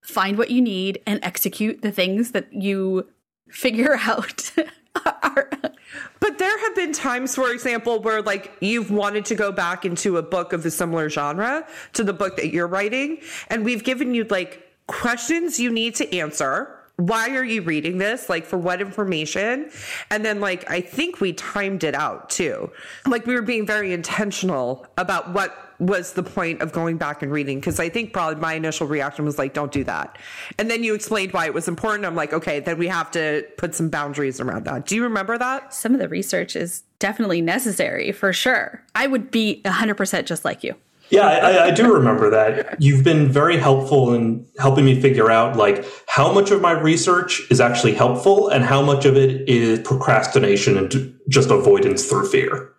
find 0.01 0.37
what 0.37 0.49
you 0.49 0.61
need 0.61 1.01
and 1.05 1.19
execute 1.23 1.81
the 1.81 1.91
things 1.91 2.31
that 2.31 2.53
you 2.53 3.05
figure 3.49 3.97
out. 4.01 4.49
but 4.93 6.37
there 6.39 6.59
have 6.59 6.75
been 6.75 6.93
times, 6.93 7.35
for 7.35 7.51
example, 7.51 7.99
where 7.99 8.21
like 8.21 8.53
you've 8.61 8.89
wanted 8.89 9.25
to 9.25 9.35
go 9.35 9.51
back 9.51 9.83
into 9.83 10.15
a 10.15 10.23
book 10.23 10.53
of 10.53 10.65
a 10.65 10.71
similar 10.71 11.09
genre 11.09 11.67
to 11.91 12.03
the 12.03 12.13
book 12.13 12.37
that 12.37 12.53
you're 12.53 12.67
writing, 12.67 13.19
and 13.49 13.65
we've 13.65 13.83
given 13.83 14.15
you 14.15 14.23
like 14.23 14.63
questions 14.87 15.59
you 15.59 15.69
need 15.69 15.95
to 15.95 16.17
answer 16.17 16.76
why 16.97 17.29
are 17.35 17.43
you 17.43 17.61
reading 17.61 17.99
this? 17.99 18.27
Like, 18.27 18.45
for 18.45 18.57
what 18.57 18.81
information? 18.81 19.69
And 20.09 20.25
then, 20.25 20.39
like, 20.39 20.69
I 20.69 20.81
think 20.81 21.21
we 21.21 21.33
timed 21.33 21.83
it 21.83 21.95
out 21.95 22.29
too. 22.29 22.71
Like, 23.05 23.25
we 23.25 23.35
were 23.35 23.41
being 23.43 23.65
very 23.65 23.93
intentional 23.93 24.85
about 24.97 25.31
what 25.31 25.67
was 25.79 26.13
the 26.13 26.23
point 26.23 26.61
of 26.61 26.71
going 26.71 26.97
back 26.97 27.21
and 27.21 27.31
reading. 27.31 27.61
Cause 27.61 27.79
I 27.79 27.87
think 27.89 28.11
probably 28.11 28.41
my 28.41 28.55
initial 28.55 28.87
reaction 28.87 29.25
was 29.25 29.37
like, 29.37 29.53
don't 29.53 29.71
do 29.71 29.83
that. 29.83 30.17
And 30.57 30.71
then 30.71 30.83
you 30.83 30.95
explained 30.95 31.33
why 31.33 31.45
it 31.45 31.53
was 31.53 31.67
important. 31.67 32.05
I'm 32.05 32.15
like, 32.15 32.33
okay, 32.33 32.59
then 32.59 32.79
we 32.79 32.87
have 32.87 33.11
to 33.11 33.45
put 33.57 33.75
some 33.75 33.89
boundaries 33.89 34.39
around 34.39 34.65
that. 34.65 34.87
Do 34.87 34.95
you 34.95 35.03
remember 35.03 35.37
that? 35.37 35.75
Some 35.75 35.93
of 35.93 35.99
the 35.99 36.09
research 36.09 36.55
is 36.55 36.83
definitely 36.97 37.41
necessary 37.41 38.11
for 38.11 38.33
sure. 38.33 38.83
I 38.95 39.05
would 39.05 39.29
be 39.29 39.61
100% 39.65 40.25
just 40.25 40.43
like 40.43 40.63
you. 40.63 40.75
Yeah, 41.09 41.25
I, 41.25 41.65
I, 41.67 41.71
do 41.71 41.93
remember 41.93 42.29
that. 42.29 42.81
You've 42.81 43.03
been 43.03 43.31
very 43.31 43.57
helpful 43.57 44.13
in 44.13 44.45
helping 44.57 44.85
me 44.85 44.99
figure 44.99 45.31
out 45.31 45.55
like 45.55 45.85
how 46.07 46.33
much 46.33 46.51
of 46.51 46.61
my 46.61 46.71
research 46.71 47.41
is 47.49 47.61
actually 47.61 47.93
helpful 47.93 48.49
and 48.49 48.63
how 48.63 48.81
much 48.81 49.05
of 49.05 49.15
it 49.15 49.47
is 49.47 49.79
procrastination 49.79 50.77
and 50.77 51.15
just 51.29 51.49
avoidance 51.49 52.05
through 52.05 52.27
fear. 52.29 52.73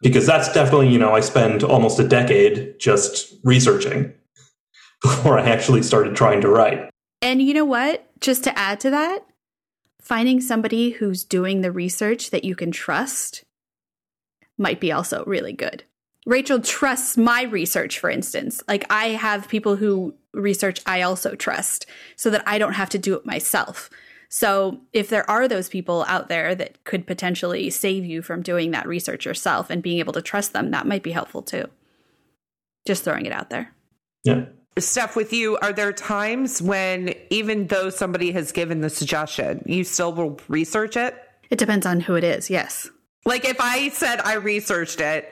Because 0.00 0.26
that's 0.26 0.52
definitely, 0.52 0.88
you 0.88 0.98
know, 0.98 1.14
I 1.14 1.20
spend 1.20 1.64
almost 1.64 1.98
a 1.98 2.06
decade 2.06 2.78
just 2.78 3.34
researching 3.42 4.12
before 5.02 5.38
I 5.38 5.48
actually 5.48 5.82
started 5.82 6.14
trying 6.14 6.40
to 6.42 6.48
write. 6.48 6.88
And 7.20 7.42
you 7.42 7.54
know 7.54 7.64
what? 7.64 8.08
Just 8.20 8.44
to 8.44 8.56
add 8.56 8.80
to 8.80 8.90
that, 8.90 9.24
finding 10.00 10.40
somebody 10.40 10.90
who's 10.90 11.24
doing 11.24 11.60
the 11.60 11.72
research 11.72 12.30
that 12.30 12.44
you 12.44 12.54
can 12.54 12.70
trust 12.70 13.44
might 14.58 14.80
be 14.80 14.92
also 14.92 15.24
really 15.24 15.52
good. 15.52 15.84
Rachel 16.26 16.60
trusts 16.60 17.16
my 17.16 17.42
research, 17.42 17.98
for 17.98 18.08
instance. 18.08 18.62
Like 18.68 18.84
I 18.90 19.08
have 19.08 19.48
people 19.48 19.76
who 19.76 20.14
research 20.32 20.80
I 20.86 21.02
also 21.02 21.34
trust 21.34 21.86
so 22.16 22.30
that 22.30 22.42
I 22.46 22.58
don't 22.58 22.74
have 22.74 22.90
to 22.90 22.98
do 22.98 23.14
it 23.14 23.26
myself. 23.26 23.90
So 24.28 24.80
if 24.92 25.10
there 25.10 25.28
are 25.28 25.46
those 25.46 25.68
people 25.68 26.06
out 26.08 26.28
there 26.28 26.54
that 26.54 26.84
could 26.84 27.06
potentially 27.06 27.68
save 27.68 28.06
you 28.06 28.22
from 28.22 28.40
doing 28.40 28.70
that 28.70 28.88
research 28.88 29.26
yourself 29.26 29.68
and 29.68 29.82
being 29.82 29.98
able 29.98 30.14
to 30.14 30.22
trust 30.22 30.54
them, 30.54 30.70
that 30.70 30.86
might 30.86 31.02
be 31.02 31.10
helpful 31.10 31.42
too. 31.42 31.66
Just 32.86 33.04
throwing 33.04 33.26
it 33.26 33.32
out 33.32 33.50
there. 33.50 33.74
Yeah. 34.24 34.46
Steph, 34.78 35.16
with 35.16 35.34
you, 35.34 35.58
are 35.58 35.74
there 35.74 35.92
times 35.92 36.62
when 36.62 37.14
even 37.28 37.66
though 37.66 37.90
somebody 37.90 38.32
has 38.32 38.52
given 38.52 38.80
the 38.80 38.88
suggestion, 38.88 39.62
you 39.66 39.84
still 39.84 40.14
will 40.14 40.40
research 40.48 40.96
it? 40.96 41.14
It 41.50 41.58
depends 41.58 41.84
on 41.84 42.00
who 42.00 42.14
it 42.14 42.24
is, 42.24 42.48
yes. 42.48 42.88
Like 43.26 43.44
if 43.44 43.60
I 43.60 43.90
said 43.90 44.20
I 44.20 44.36
researched 44.36 45.00
it, 45.00 45.30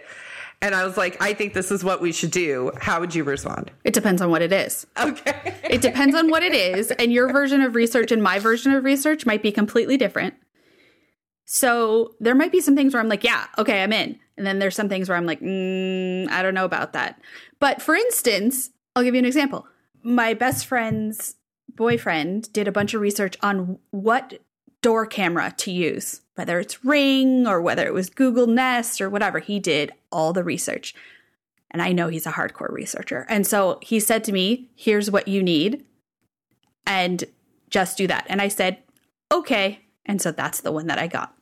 and 0.62 0.75
I 0.75 0.85
was 0.85 0.96
like, 0.96 1.20
I 1.23 1.33
think 1.33 1.55
this 1.55 1.70
is 1.70 1.83
what 1.83 2.01
we 2.01 2.12
should 2.12 2.31
do, 2.31 2.70
how 2.81 3.01
would 3.01 3.14
you 3.14 3.25
respond? 3.25 3.70
It 3.85 3.94
depends 3.94 4.20
on 4.20 4.31
what 4.31 4.42
it 4.42 4.53
is. 4.53 4.87
Okay. 4.99 5.55
it 5.64 5.81
depends 5.81 6.14
on 6.14 6.31
what 6.31 6.42
it 6.42 6.53
is. 6.53 6.90
And 6.92 7.12
your 7.12 7.33
version 7.33 7.62
of 7.62 7.75
research 7.75 8.12
and 8.12 8.23
my 8.23 8.38
version 8.38 8.73
of 8.73 8.85
research 8.85 9.25
might 9.25 9.42
be 9.42 9.53
completely 9.53 9.96
different. 9.96 10.35
So 11.46 12.14
there 12.20 12.35
might 12.35 12.53
be 12.53 12.61
some 12.61 12.77
things 12.77 12.92
where 12.92 13.03
I'm 13.03 13.09
like, 13.09 13.25
yeah, 13.25 13.46
okay, 13.59 13.83
I'm 13.83 13.92
in. 13.92 14.18
And 14.37 14.46
then 14.46 14.59
there's 14.59 14.77
some 14.77 14.88
things 14.88 15.09
where 15.09 15.18
I'm 15.18 15.27
like, 15.27 15.40
mm, 15.40 16.29
I 16.29 16.42
don't 16.42 16.55
know 16.55 16.64
about 16.64 16.92
that. 16.92 17.20
But 17.59 17.83
for 17.83 17.94
instance, 17.94 18.70
I'll 18.94 19.03
give 19.03 19.14
you 19.14 19.18
an 19.18 19.25
example. 19.25 19.66
My 20.03 20.35
best 20.35 20.66
friend's 20.66 21.37
boyfriend 21.75 22.53
did 22.53 22.68
a 22.68 22.73
bunch 22.73 22.94
of 22.94 23.01
research 23.01 23.37
on 23.42 23.79
what 23.90 24.38
door 24.83 25.07
camera 25.07 25.55
to 25.59 25.71
use, 25.71 26.23
whether 26.35 26.59
it's 26.59 26.85
Ring 26.85 27.47
or 27.47 27.61
whether 27.61 27.87
it 27.87 27.95
was 27.95 28.11
Google 28.11 28.47
Nest 28.47 29.01
or 29.01 29.11
whatever. 29.11 29.38
He 29.38 29.59
did 29.59 29.93
all 30.11 30.33
the 30.33 30.45
research. 30.45 30.95
And 31.71 31.81
I 31.81 31.93
know 31.93 32.09
he's 32.09 32.27
a 32.27 32.33
hardcore 32.33 32.73
researcher. 32.73 33.27
And 33.29 33.47
so 33.47 33.79
he 33.83 34.01
said 34.01 34.25
to 34.25 34.33
me, 34.33 34.69
Here's 34.75 35.11
what 35.11 35.29
you 35.29 35.43
need, 35.43 35.85
and 36.87 37.25
just 37.69 37.97
do 37.97 38.07
that. 38.09 38.27
And 38.29 38.43
I 38.43 38.49
said, 38.49 38.79
Okay. 39.31 39.81
And 40.07 40.21
so 40.21 40.33
that's 40.33 40.62
the 40.62 40.73
one 40.73 40.88
that 40.88 40.99
I 40.99 41.07
got. 41.07 41.35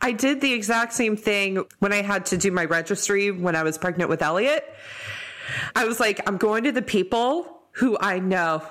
I 0.00 0.12
did 0.12 0.40
the 0.40 0.52
exact 0.52 0.92
same 0.92 1.16
thing 1.16 1.64
when 1.80 1.92
I 1.92 2.02
had 2.02 2.26
to 2.26 2.36
do 2.36 2.50
my 2.50 2.64
registry 2.64 3.30
when 3.30 3.56
I 3.56 3.62
was 3.62 3.76
pregnant 3.76 4.08
with 4.08 4.22
Elliot. 4.22 4.64
I 5.74 5.84
was 5.84 5.98
like, 5.98 6.26
I'm 6.26 6.36
going 6.36 6.64
to 6.64 6.72
the 6.72 6.82
people 6.82 7.62
who 7.72 7.98
I 8.00 8.18
know 8.18 8.62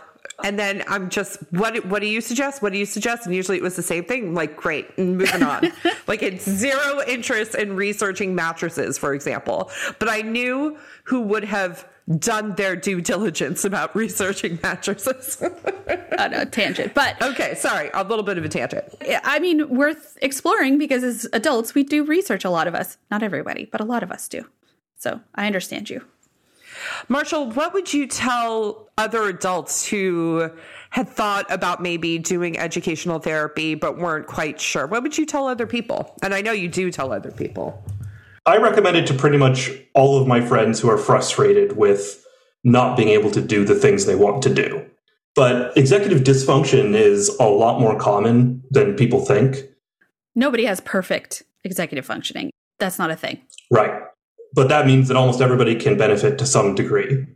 and 0.43 0.59
then 0.59 0.83
I'm 0.87 1.09
just, 1.09 1.39
what 1.51 1.85
what 1.85 2.01
do 2.01 2.07
you 2.07 2.21
suggest? 2.21 2.61
What 2.61 2.71
do 2.71 2.77
you 2.77 2.85
suggest? 2.85 3.25
And 3.25 3.33
usually 3.33 3.57
it 3.57 3.63
was 3.63 3.75
the 3.75 3.83
same 3.83 4.03
thing. 4.03 4.29
I'm 4.29 4.33
like, 4.35 4.55
great, 4.55 4.87
and 4.97 5.17
moving 5.17 5.43
on. 5.43 5.71
like 6.07 6.21
it's 6.21 6.47
zero 6.47 7.01
interest 7.07 7.55
in 7.55 7.75
researching 7.75 8.35
mattresses, 8.35 8.97
for 8.97 9.13
example. 9.13 9.71
But 9.99 10.09
I 10.09 10.21
knew 10.21 10.77
who 11.05 11.21
would 11.21 11.43
have 11.45 11.87
done 12.19 12.55
their 12.55 12.75
due 12.75 13.01
diligence 13.01 13.65
about 13.65 13.95
researching 13.95 14.59
mattresses. 14.63 15.41
On 16.19 16.33
a 16.33 16.45
tangent, 16.45 16.93
but 16.93 17.21
okay, 17.21 17.53
sorry, 17.53 17.89
a 17.93 18.03
little 18.03 18.23
bit 18.23 18.37
of 18.37 18.45
a 18.45 18.49
tangent. 18.49 18.85
I 19.23 19.39
mean, 19.39 19.69
worth 19.69 20.17
exploring 20.21 20.77
because 20.77 21.03
as 21.03 21.27
adults, 21.33 21.75
we 21.75 21.83
do 21.83 22.03
research. 22.03 22.45
A 22.45 22.49
lot 22.49 22.67
of 22.67 22.73
us, 22.73 22.97
not 23.11 23.23
everybody, 23.23 23.65
but 23.65 23.81
a 23.81 23.83
lot 23.83 24.03
of 24.03 24.11
us 24.11 24.27
do. 24.27 24.45
So 24.95 25.21
I 25.35 25.45
understand 25.45 25.89
you. 25.89 26.03
Marshall, 27.07 27.51
what 27.51 27.73
would 27.73 27.93
you 27.93 28.07
tell 28.07 28.89
other 28.97 29.23
adults 29.23 29.85
who 29.85 30.51
had 30.89 31.07
thought 31.07 31.45
about 31.51 31.81
maybe 31.81 32.17
doing 32.17 32.57
educational 32.57 33.19
therapy 33.19 33.75
but 33.75 33.97
weren't 33.97 34.27
quite 34.27 34.59
sure? 34.59 34.87
What 34.87 35.03
would 35.03 35.17
you 35.17 35.25
tell 35.25 35.47
other 35.47 35.67
people? 35.67 36.15
And 36.21 36.33
I 36.33 36.41
know 36.41 36.51
you 36.51 36.67
do 36.67 36.91
tell 36.91 37.11
other 37.11 37.31
people. 37.31 37.83
I 38.45 38.57
recommend 38.57 38.97
it 38.97 39.07
to 39.07 39.13
pretty 39.13 39.37
much 39.37 39.71
all 39.93 40.19
of 40.19 40.27
my 40.27 40.41
friends 40.41 40.79
who 40.79 40.89
are 40.89 40.97
frustrated 40.97 41.75
with 41.75 42.25
not 42.63 42.97
being 42.97 43.09
able 43.09 43.31
to 43.31 43.41
do 43.41 43.65
the 43.65 43.75
things 43.75 44.05
they 44.05 44.15
want 44.15 44.41
to 44.43 44.53
do. 44.53 44.85
But 45.35 45.77
executive 45.77 46.21
dysfunction 46.21 46.95
is 46.95 47.29
a 47.39 47.45
lot 47.45 47.79
more 47.79 47.97
common 47.99 48.63
than 48.71 48.95
people 48.95 49.23
think. 49.23 49.57
Nobody 50.33 50.65
has 50.65 50.81
perfect 50.81 51.43
executive 51.63 52.05
functioning. 52.05 52.49
That's 52.79 52.97
not 52.97 53.11
a 53.11 53.15
thing. 53.15 53.41
Right 53.69 54.01
but 54.57 54.69
that 54.69 54.87
means 54.87 55.07
that 55.07 55.15
almost 55.15 55.39
everybody 55.39 55.75
can 55.75 55.99
benefit 55.99 56.39
to 56.39 56.45
some 56.47 56.73
degree 56.73 57.27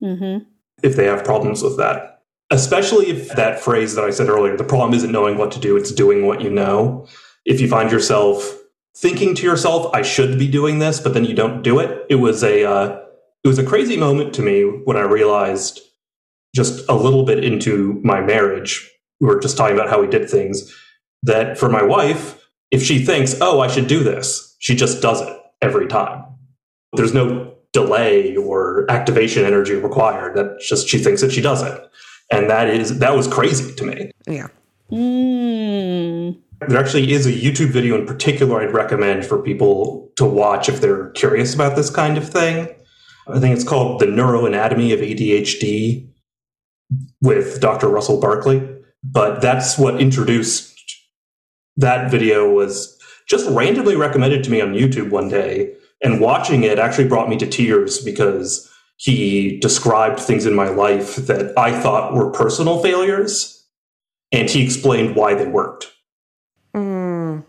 mm-hmm. 0.00 0.44
if 0.84 0.94
they 0.94 1.06
have 1.06 1.24
problems 1.24 1.60
with 1.60 1.76
that. 1.76 2.22
Especially 2.52 3.08
if 3.10 3.30
that 3.30 3.58
phrase 3.58 3.96
that 3.96 4.04
I 4.04 4.10
said 4.10 4.28
earlier, 4.28 4.56
the 4.56 4.62
problem 4.62 4.94
isn't 4.94 5.10
knowing 5.10 5.36
what 5.36 5.50
to 5.52 5.58
do, 5.58 5.76
it's 5.76 5.90
doing 5.90 6.24
what 6.24 6.40
you 6.40 6.48
know. 6.48 7.08
If 7.44 7.60
you 7.60 7.66
find 7.66 7.90
yourself 7.90 8.56
thinking 8.96 9.34
to 9.34 9.42
yourself, 9.42 9.92
I 9.92 10.02
should 10.02 10.38
be 10.38 10.46
doing 10.46 10.78
this, 10.78 11.00
but 11.00 11.14
then 11.14 11.24
you 11.24 11.34
don't 11.34 11.62
do 11.62 11.80
it, 11.80 12.06
it 12.08 12.14
was 12.14 12.44
a, 12.44 12.64
uh, 12.64 13.00
it 13.42 13.48
was 13.48 13.58
a 13.58 13.66
crazy 13.66 13.96
moment 13.96 14.32
to 14.34 14.42
me 14.42 14.62
when 14.62 14.96
I 14.96 15.02
realized 15.02 15.80
just 16.54 16.88
a 16.88 16.94
little 16.94 17.24
bit 17.24 17.42
into 17.42 18.00
my 18.04 18.20
marriage, 18.20 18.88
we 19.20 19.26
were 19.26 19.40
just 19.40 19.56
talking 19.56 19.76
about 19.76 19.90
how 19.90 20.00
we 20.00 20.06
did 20.06 20.30
things, 20.30 20.72
that 21.24 21.58
for 21.58 21.68
my 21.68 21.82
wife, 21.82 22.48
if 22.70 22.84
she 22.84 23.04
thinks, 23.04 23.34
oh, 23.40 23.58
I 23.58 23.66
should 23.66 23.88
do 23.88 24.04
this, 24.04 24.54
she 24.60 24.76
just 24.76 25.02
does 25.02 25.20
it 25.20 25.36
every 25.60 25.88
time. 25.88 26.27
There's 26.94 27.14
no 27.14 27.54
delay 27.72 28.36
or 28.36 28.90
activation 28.90 29.44
energy 29.44 29.74
required. 29.74 30.36
That 30.36 30.60
just 30.60 30.88
she 30.88 30.98
thinks 30.98 31.20
that 31.20 31.32
she 31.32 31.40
does 31.40 31.62
it. 31.62 31.80
and 32.30 32.50
that 32.50 32.68
is 32.68 32.98
that 32.98 33.14
was 33.16 33.26
crazy 33.26 33.74
to 33.74 33.84
me. 33.84 34.10
Yeah. 34.26 34.48
Mm. 34.90 36.38
There 36.66 36.78
actually 36.78 37.12
is 37.12 37.26
a 37.26 37.32
YouTube 37.32 37.70
video 37.70 37.96
in 37.96 38.06
particular 38.06 38.60
I'd 38.60 38.72
recommend 38.72 39.24
for 39.24 39.40
people 39.40 40.10
to 40.16 40.24
watch 40.24 40.68
if 40.68 40.80
they're 40.80 41.10
curious 41.10 41.54
about 41.54 41.76
this 41.76 41.90
kind 41.90 42.18
of 42.18 42.28
thing. 42.28 42.68
I 43.28 43.38
think 43.38 43.54
it's 43.54 43.68
called 43.68 44.00
The 44.00 44.06
Neuroanatomy 44.06 44.92
of 44.92 45.00
ADHD 45.00 46.08
with 47.20 47.60
Dr. 47.60 47.88
Russell 47.88 48.20
Barkley. 48.20 48.66
But 49.04 49.40
that's 49.40 49.78
what 49.78 50.00
introduced 50.00 50.74
that 51.76 52.10
video 52.10 52.50
was 52.50 52.98
just 53.28 53.48
randomly 53.50 53.94
recommended 53.94 54.42
to 54.44 54.50
me 54.50 54.60
on 54.60 54.72
YouTube 54.72 55.10
one 55.10 55.28
day. 55.28 55.74
And 56.02 56.20
watching 56.20 56.62
it 56.62 56.78
actually 56.78 57.08
brought 57.08 57.28
me 57.28 57.36
to 57.38 57.46
tears 57.46 57.98
because 58.02 58.70
he 58.96 59.58
described 59.60 60.20
things 60.20 60.46
in 60.46 60.54
my 60.54 60.68
life 60.68 61.16
that 61.16 61.56
I 61.58 61.78
thought 61.80 62.14
were 62.14 62.30
personal 62.30 62.82
failures. 62.82 63.66
And 64.30 64.48
he 64.48 64.64
explained 64.64 65.16
why 65.16 65.34
they 65.34 65.46
worked. 65.46 65.92
Mm. 66.74 67.44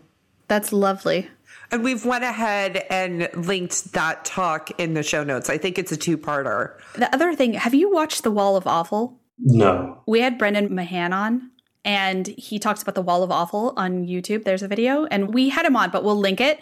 That's 0.48 0.72
lovely. 0.72 1.28
And 1.70 1.84
we've 1.84 2.04
went 2.04 2.24
ahead 2.24 2.84
and 2.90 3.28
linked 3.34 3.92
that 3.92 4.24
talk 4.24 4.70
in 4.80 4.94
the 4.94 5.04
show 5.04 5.22
notes. 5.22 5.48
I 5.48 5.58
think 5.58 5.78
it's 5.78 5.92
a 5.92 5.96
two-parter. 5.96 6.76
The 6.94 7.14
other 7.14 7.34
thing, 7.34 7.52
have 7.54 7.74
you 7.74 7.90
watched 7.90 8.24
The 8.24 8.30
Wall 8.30 8.56
of 8.56 8.66
Awful? 8.66 9.20
No. 9.38 10.02
We 10.06 10.20
had 10.20 10.38
Brendan 10.38 10.74
Mahan 10.74 11.12
on 11.12 11.50
and 11.84 12.26
he 12.26 12.58
talks 12.58 12.82
about 12.82 12.94
the 12.94 13.02
wall 13.02 13.22
of 13.22 13.30
awful 13.30 13.72
on 13.76 14.06
YouTube. 14.06 14.44
There's 14.44 14.62
a 14.62 14.68
video 14.68 15.06
and 15.06 15.32
we 15.32 15.48
had 15.48 15.64
him 15.64 15.76
on, 15.76 15.90
but 15.90 16.04
we'll 16.04 16.18
link 16.18 16.40
it. 16.40 16.60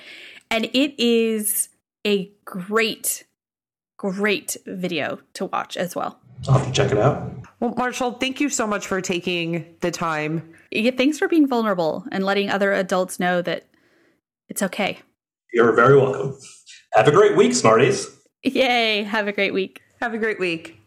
And 0.51 0.67
it 0.67 0.95
is 1.03 1.69
a 2.07 2.31
great, 2.45 3.25
great 3.97 4.57
video 4.67 5.21
to 5.35 5.47
watch 5.47 5.77
as 5.77 5.97
well. 5.97 6.21
I'll 6.47 6.59
have 6.59 6.67
to 6.67 6.73
check 6.73 6.93
it 6.93 6.99
out. 6.99 7.31
Well, 7.61 7.75
Marshall, 7.77 8.13
thank 8.13 8.41
you 8.41 8.49
so 8.49 8.67
much 8.67 8.87
for 8.87 9.01
taking 9.01 9.75
the 9.81 9.91
time. 9.91 10.55
Yeah, 10.71 10.93
thanks 10.93 11.19
for 11.19 11.27
being 11.27 11.49
vulnerable 11.49 12.05
and 12.13 12.25
letting 12.25 12.49
other 12.51 12.73
adults 12.73 13.19
know 13.19 13.43
that 13.43 13.65
it's 14.49 14.63
okay. 14.63 14.99
You're 15.53 15.73
very 15.73 15.97
welcome. 15.97 16.39
Have 16.93 17.09
a 17.09 17.11
great 17.11 17.37
week, 17.37 17.55
Smarties. 17.55 18.09
Yay. 18.45 19.03
Have 19.03 19.27
a 19.27 19.33
great 19.33 19.53
week. 19.53 19.81
Have 20.01 20.15
a 20.15 20.19
great 20.19 20.39
week. 20.39 20.78